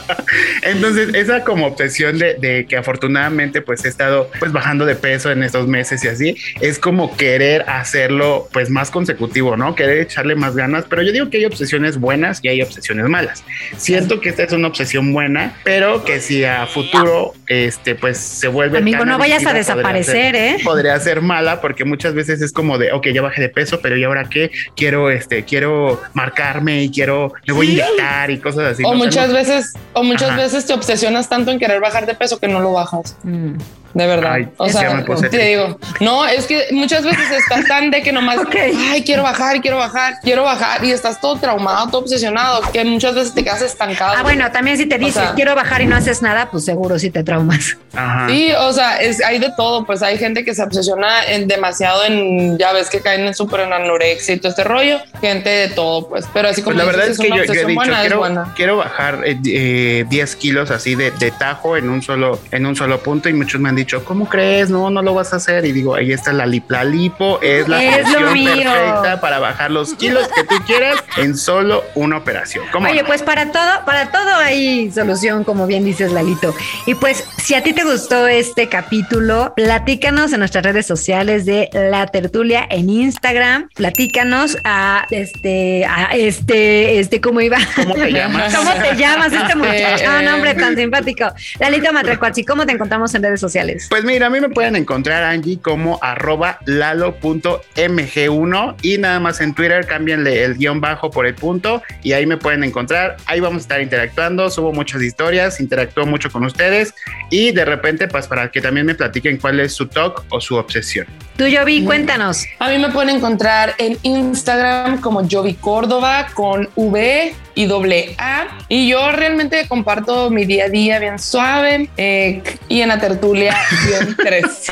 Entonces, 0.62 1.14
esa 1.14 1.44
como 1.44 1.66
obsesión 1.66 2.18
de, 2.18 2.34
de 2.34 2.66
que 2.66 2.76
afortunadamente 2.76 3.62
pues 3.62 3.84
he 3.84 3.88
estado 3.88 4.30
pues 4.38 4.52
bajando 4.52 4.84
de 4.86 4.94
peso 4.94 5.30
en 5.30 5.42
estos 5.42 5.66
meses 5.66 6.04
y 6.04 6.08
así, 6.08 6.36
es 6.60 6.78
como 6.78 7.16
querer 7.16 7.64
hacerlo 7.68 8.48
pues 8.52 8.70
más 8.70 8.90
consecutivo, 8.90 9.56
¿no? 9.56 9.74
Querer 9.74 9.98
echarle 9.98 10.34
más 10.34 10.54
ganas, 10.56 10.84
pero 10.88 11.02
yo 11.02 11.12
digo 11.12 11.30
que 11.30 11.38
hay 11.38 11.44
obsesiones 11.44 11.98
buenas 11.98 12.40
y 12.42 12.48
hay 12.48 12.62
obsesiones 12.62 13.06
malas. 13.08 13.44
Siento 13.76 14.20
que 14.20 14.28
esta 14.28 14.42
es 14.44 14.52
una 14.52 14.68
obsesión 14.68 15.12
buena, 15.12 15.54
pero 15.64 16.04
que 16.04 16.19
si 16.20 16.44
a 16.44 16.66
futuro 16.66 17.34
este 17.46 17.94
pues 17.94 18.18
se 18.18 18.48
vuelve 18.48 18.78
Amigo, 18.78 19.04
no 19.04 19.18
vayas 19.18 19.44
a 19.46 19.50
adictiva, 19.50 19.74
podría 19.74 19.98
desaparecer, 20.02 20.34
ser- 20.34 20.36
¿eh? 20.36 20.56
podría 20.64 20.98
ser 21.00 21.20
mala 21.20 21.60
porque 21.60 21.84
muchas 21.84 22.14
veces 22.14 22.40
es 22.42 22.52
como 22.52 22.78
de, 22.78 22.92
ok, 22.92 23.08
ya 23.08 23.22
bajé 23.22 23.40
de 23.42 23.48
peso, 23.48 23.80
pero 23.80 23.96
¿y 23.96 24.04
ahora 24.04 24.28
qué? 24.30 24.50
Quiero, 24.76 25.10
este, 25.10 25.44
quiero 25.44 26.00
marcarme 26.14 26.82
y 26.84 26.90
quiero, 26.90 27.32
me 27.46 27.52
voy 27.54 27.68
a 27.68 27.70
inyectar 27.72 28.30
y 28.30 28.38
cosas 28.38 28.72
así. 28.72 28.84
O 28.84 28.92
¿no? 28.92 28.98
muchas 28.98 29.32
veces, 29.32 29.74
o 29.92 30.02
muchas 30.02 30.30
Ajá. 30.30 30.36
veces 30.42 30.66
te 30.66 30.72
obsesionas 30.72 31.28
tanto 31.28 31.50
en 31.50 31.58
querer 31.58 31.80
bajar 31.80 32.06
de 32.06 32.14
peso 32.14 32.38
que 32.38 32.48
no 32.48 32.60
lo 32.60 32.72
bajas. 32.72 33.16
Mm. 33.22 33.54
De 33.92 34.06
verdad. 34.06 34.32
Ay, 34.34 34.48
o 34.56 34.68
sea, 34.68 35.04
te 35.30 35.44
digo, 35.44 35.78
no, 36.00 36.26
es 36.26 36.46
que 36.46 36.66
muchas 36.70 37.02
veces 37.04 37.28
estás 37.30 37.64
tan 37.66 37.90
de 37.90 38.02
que 38.02 38.12
nomás, 38.12 38.38
Ok. 38.46 38.54
ay, 38.90 39.02
quiero 39.04 39.22
bajar, 39.22 39.60
quiero 39.60 39.76
bajar, 39.78 40.14
quiero 40.22 40.44
bajar 40.44 40.84
y 40.84 40.92
estás 40.92 41.20
todo 41.20 41.36
traumado, 41.38 41.88
todo 41.88 42.02
obsesionado, 42.02 42.60
que 42.72 42.84
muchas 42.84 43.14
veces 43.14 43.34
te 43.34 43.42
quedas 43.42 43.62
estancado. 43.62 44.14
Ah, 44.16 44.22
bueno, 44.22 44.50
también 44.52 44.76
si 44.76 44.86
te 44.86 44.96
dices 44.98 45.14
sea- 45.14 45.34
quiero 45.34 45.54
bajar 45.54 45.82
y 45.82 45.86
no 45.86 45.96
haces 45.96 46.22
nada, 46.22 46.48
pues 46.50 46.64
seguro 46.64 46.98
sí 46.98 47.10
te 47.10 47.24
traumas. 47.24 47.76
Ajá. 47.94 48.28
Sí, 48.28 48.52
o 48.58 48.72
sea, 48.72 49.00
es, 49.00 49.22
hay 49.24 49.38
de 49.40 49.50
todo, 49.56 49.84
pues 49.84 50.02
hay 50.02 50.18
gente 50.18 50.44
que 50.44 50.54
se 50.54 50.62
obsesiona 50.62 51.24
en 51.26 51.48
demasiado 51.48 52.04
en, 52.04 52.56
ya 52.58 52.72
ves 52.72 52.88
que 52.90 53.00
caen 53.00 53.22
en 53.26 53.34
súper 53.34 53.60
en 53.60 53.72
anorexia 53.72 54.34
y 54.34 54.38
todo 54.38 54.50
este 54.50 54.62
rollo, 54.64 55.00
gente 55.20 55.50
de 55.50 55.68
todo, 55.68 56.08
pues, 56.08 56.26
pero 56.32 56.48
así 56.48 56.62
como 56.62 56.76
Pues 56.76 56.86
la 56.86 56.92
verdad 56.92 57.08
dices, 57.08 57.18
es 57.18 57.26
que 57.26 57.32
una 57.32 57.44
yo, 57.44 57.52
yo 57.52 57.52
he 57.60 57.64
dicho, 57.64 57.74
buena, 57.74 57.94
es 57.96 58.00
quiero, 58.02 58.18
buena. 58.18 58.52
quiero 58.54 58.76
bajar 58.76 59.20
eh, 59.24 59.38
eh, 59.46 60.04
10 60.08 60.36
kilos 60.36 60.70
así 60.70 60.94
de, 60.94 61.10
de 61.10 61.30
tajo 61.32 61.76
en 61.76 61.90
un 61.90 62.02
solo, 62.02 62.38
en 62.52 62.66
un 62.66 62.76
solo 62.76 63.00
punto 63.02 63.28
y 63.28 63.32
muchos 63.32 63.60
me 63.60 63.68
han 63.68 63.76
dicho, 63.80 64.04
¿cómo 64.04 64.28
crees? 64.28 64.70
No, 64.70 64.90
no 64.90 65.02
lo 65.02 65.14
vas 65.14 65.32
a 65.32 65.36
hacer. 65.36 65.64
Y 65.64 65.72
digo, 65.72 65.94
ahí 65.94 66.12
está 66.12 66.32
la 66.32 66.46
lip, 66.46 66.70
la 66.70 66.84
lipo, 66.84 67.40
es 67.42 67.68
la 67.68 67.82
Es 67.82 68.08
solución 68.08 68.58
perfecta 68.58 69.20
para 69.20 69.38
bajar 69.38 69.70
los 69.70 69.94
kilos 69.94 70.28
que 70.28 70.44
tú 70.44 70.54
quieras 70.66 71.02
en 71.16 71.36
solo 71.36 71.84
una 71.94 72.18
operación. 72.18 72.64
¿Cómo 72.72 72.88
Oye, 72.88 73.02
no? 73.02 73.06
pues 73.06 73.22
para 73.22 73.52
todo, 73.52 73.84
para 73.84 74.10
todo 74.10 74.34
hay 74.36 74.90
solución, 74.90 75.44
como 75.44 75.66
bien 75.66 75.84
dices, 75.84 76.12
Lalito. 76.12 76.54
Y 76.86 76.94
pues, 76.94 77.24
si 77.42 77.54
a 77.54 77.62
ti 77.62 77.72
te 77.72 77.84
gustó 77.84 78.26
este 78.26 78.68
capítulo, 78.68 79.52
platícanos 79.56 80.32
en 80.32 80.40
nuestras 80.40 80.64
redes 80.64 80.86
sociales 80.86 81.44
de 81.46 81.68
La 81.72 82.06
Tertulia 82.06 82.66
en 82.70 82.90
Instagram. 82.90 83.68
Platícanos 83.74 84.56
a 84.64 85.06
este, 85.10 85.84
a 85.84 86.10
este, 86.14 86.98
este, 86.98 87.20
¿cómo 87.20 87.40
iba? 87.40 87.58
¿Cómo 87.76 87.94
te 87.94 88.12
llamas? 88.12 88.54
¿Cómo 88.54 88.72
te 88.72 88.96
llamas 88.96 89.32
este 89.32 89.54
muchacho? 89.56 90.04
Un 90.20 90.28
hombre 90.28 90.54
tan 90.54 90.76
simpático. 90.76 91.26
Lalito 91.58 91.92
Matracuachi, 91.92 92.44
¿cómo 92.44 92.66
te 92.66 92.72
encontramos 92.72 93.14
en 93.14 93.22
redes 93.22 93.40
sociales? 93.40 93.69
Pues 93.88 94.04
mira, 94.04 94.26
a 94.26 94.30
mí 94.30 94.40
me 94.40 94.48
pueden 94.48 94.76
encontrar 94.76 95.24
Angie 95.24 95.60
como 95.60 95.98
arroba 96.02 96.58
lalo.mg1 96.66 98.76
y 98.82 98.98
nada 98.98 99.20
más 99.20 99.40
en 99.40 99.54
Twitter 99.54 99.86
cámbienle 99.86 100.44
el 100.44 100.56
guion 100.56 100.80
bajo 100.80 101.10
por 101.10 101.26
el 101.26 101.34
punto 101.34 101.82
y 102.02 102.12
ahí 102.12 102.26
me 102.26 102.36
pueden 102.36 102.64
encontrar. 102.64 103.16
Ahí 103.26 103.40
vamos 103.40 103.58
a 103.58 103.62
estar 103.62 103.80
interactuando, 103.80 104.50
subo 104.50 104.72
muchas 104.72 105.02
historias, 105.02 105.60
interactúo 105.60 106.06
mucho 106.06 106.30
con 106.30 106.44
ustedes 106.44 106.94
y 107.30 107.52
de 107.52 107.64
repente 107.64 108.08
pues 108.08 108.26
para 108.26 108.50
que 108.50 108.60
también 108.60 108.86
me 108.86 108.94
platiquen 108.94 109.38
cuál 109.38 109.60
es 109.60 109.72
su 109.72 109.86
talk 109.86 110.24
o 110.30 110.40
su 110.40 110.56
obsesión. 110.56 111.06
Tú, 111.40 111.46
Jovi, 111.50 111.84
cuéntanos. 111.84 112.44
A 112.58 112.68
mí 112.68 112.76
me 112.76 112.90
pueden 112.90 113.16
encontrar 113.16 113.74
en 113.78 113.96
Instagram 114.02 115.00
como 115.00 115.26
Jovi 115.26 115.54
Córdoba 115.54 116.26
con 116.34 116.68
V 116.76 117.34
y 117.54 117.66
doble 117.66 118.14
A. 118.18 118.46
Y 118.68 118.88
yo 118.88 119.10
realmente 119.10 119.66
comparto 119.68 120.30
mi 120.30 120.44
día 120.44 120.66
a 120.66 120.68
día 120.68 120.98
bien 120.98 121.18
suave 121.18 121.88
eh, 121.96 122.42
y 122.68 122.82
en 122.82 122.88
la 122.88 123.00
tertulia 123.00 123.56
bien 123.86 124.16
tres. 124.24 124.70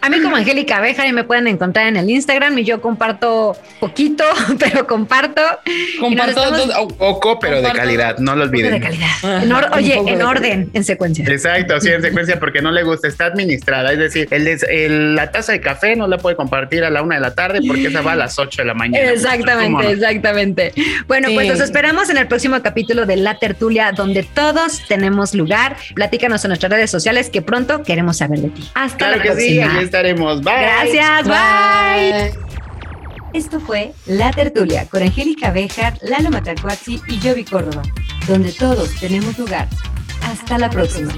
a 0.00 0.08
mí 0.10 0.20
como 0.20 0.36
Angélica 0.36 0.76
Abeja 0.76 1.06
y 1.06 1.12
me 1.12 1.24
pueden 1.24 1.48
encontrar 1.48 1.88
en 1.88 1.96
el 1.96 2.08
Instagram 2.08 2.58
y 2.58 2.64
yo 2.64 2.80
comparto 2.80 3.56
poquito, 3.80 4.24
pero 4.58 4.86
comparto. 4.86 5.42
Comparto 6.00 6.42
poco, 6.98 7.38
pero 7.38 7.62
de 7.62 7.72
calidad, 7.72 8.18
no 8.18 8.36
lo 8.36 8.44
olviden. 8.44 8.72
De 8.72 8.80
calidad. 8.80 9.72
oye, 9.72 10.00
en 10.06 10.22
orden, 10.22 10.70
en 10.72 10.84
secuencia. 10.84 11.24
Exacto, 11.26 11.80
sí, 11.80 11.88
en 11.88 12.02
secuencia, 12.02 12.38
porque 12.38 12.60
no 12.60 12.70
le 12.70 12.82
gusta, 12.82 13.08
está 13.08 13.26
administrada. 13.26 13.92
Es 13.92 13.98
decir, 13.98 14.28
el, 14.30 15.14
la 15.14 15.30
taza 15.30 15.52
de 15.52 15.60
café 15.62 15.96
no 15.96 16.06
la 16.06 16.18
puede 16.18 16.36
compartir 16.36 16.84
a 16.84 16.90
la 16.90 17.02
una 17.02 17.14
de 17.14 17.20
la 17.20 17.34
tarde 17.34 17.60
porque 17.66 17.86
esa 17.86 18.02
va 18.02 18.12
a 18.12 18.16
las 18.16 18.38
8 18.38 18.62
de 18.62 18.66
la 18.66 18.74
mañana. 18.74 19.10
Exactamente, 19.10 19.92
exactamente. 19.92 20.72
Bueno, 21.06 21.28
pues 21.32 21.48
los 21.48 21.60
esperamos 21.60 22.10
en 22.10 22.18
el 22.18 22.28
próximo 22.28 22.60
capítulo 22.62 23.06
de 23.06 23.16
La 23.16 23.38
Tertulia, 23.38 23.92
donde 23.92 24.22
todos 24.22 24.82
tenemos 24.88 25.34
lugar. 25.34 25.76
Platícanos 25.94 26.44
en 26.44 26.48
nuestras 26.50 26.70
redes 26.72 26.90
sociales 26.90 27.30
que 27.30 27.42
pronto 27.42 27.82
queremos 27.82 28.18
saber 28.18 28.40
de 28.40 28.48
ti. 28.48 28.68
Hasta 28.74 29.10
la 29.10 29.22
próxima. 29.22 29.78
Sí, 29.78 29.84
estaremos. 29.84 30.42
Bye. 30.42 30.54
Gracias, 30.54 31.28
bye. 31.28 32.52
Esto 33.32 33.60
fue 33.60 33.92
La 34.06 34.30
Tertulia 34.30 34.86
con 34.90 35.02
Angélica 35.02 35.50
Bejar, 35.50 35.94
Lalo 36.02 36.30
Matacuazzi 36.30 37.00
y 37.08 37.18
Jovi 37.18 37.44
Córdoba, 37.44 37.82
donde 38.28 38.52
todos 38.52 38.94
tenemos 39.00 39.38
lugar. 39.38 39.68
Hasta 40.22 40.58
la 40.58 40.68
próxima. 40.68 41.12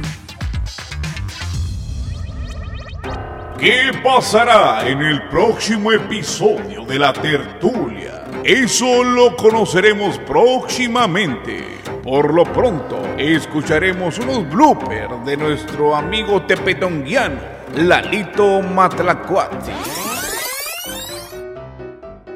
¿Qué 3.59 3.93
pasará 4.03 4.87
en 4.87 5.01
el 5.01 5.29
próximo 5.29 5.93
episodio 5.93 6.85
de 6.85 6.99
La 6.99 7.13
Tertulia? 7.13 8.25
Eso 8.43 9.05
lo 9.05 9.37
conoceremos 9.37 10.19
próximamente. 10.19 11.79
Por 12.03 12.35
lo 12.35 12.45
pronto, 12.45 13.01
escucharemos 13.17 14.19
unos 14.19 14.51
bloopers 14.51 15.25
de 15.25 15.37
nuestro 15.37 15.95
amigo 15.95 16.43
tepetonguiano, 16.43 17.41
Lalito 17.77 18.61
Matlacuati. 18.61 19.71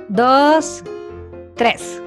Dos, 0.08 0.84
tres. 1.56 2.00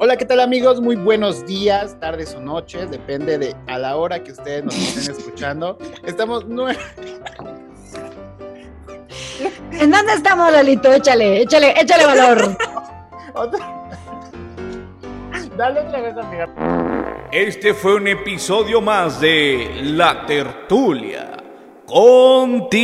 Hola, 0.00 0.16
¿qué 0.16 0.24
tal 0.24 0.38
amigos? 0.38 0.80
Muy 0.80 0.94
buenos 0.94 1.44
días, 1.44 1.98
tardes 1.98 2.32
o 2.34 2.40
noches, 2.40 2.88
depende 2.88 3.36
de 3.36 3.56
a 3.66 3.78
la 3.78 3.96
hora 3.96 4.22
que 4.22 4.30
ustedes 4.30 4.64
nos 4.64 4.76
estén 4.76 5.16
escuchando. 5.18 5.76
Estamos 6.04 6.44
nueve. 6.46 6.78
¿En 9.78 9.90
dónde 9.92 10.14
estamos, 10.14 10.50
Lalito? 10.50 10.92
Échale, 10.92 11.42
échale, 11.42 11.72
échale 11.80 12.04
valor. 12.04 12.56
Dale 15.56 15.80
otra 15.80 16.00
vez, 16.00 16.16
amiga. 16.16 16.48
Este 17.30 17.74
fue 17.74 17.94
un 17.96 18.08
episodio 18.08 18.80
más 18.80 19.20
de 19.20 19.80
La 19.82 20.24
Tertulia. 20.26 21.36
Continuará. 21.86 22.78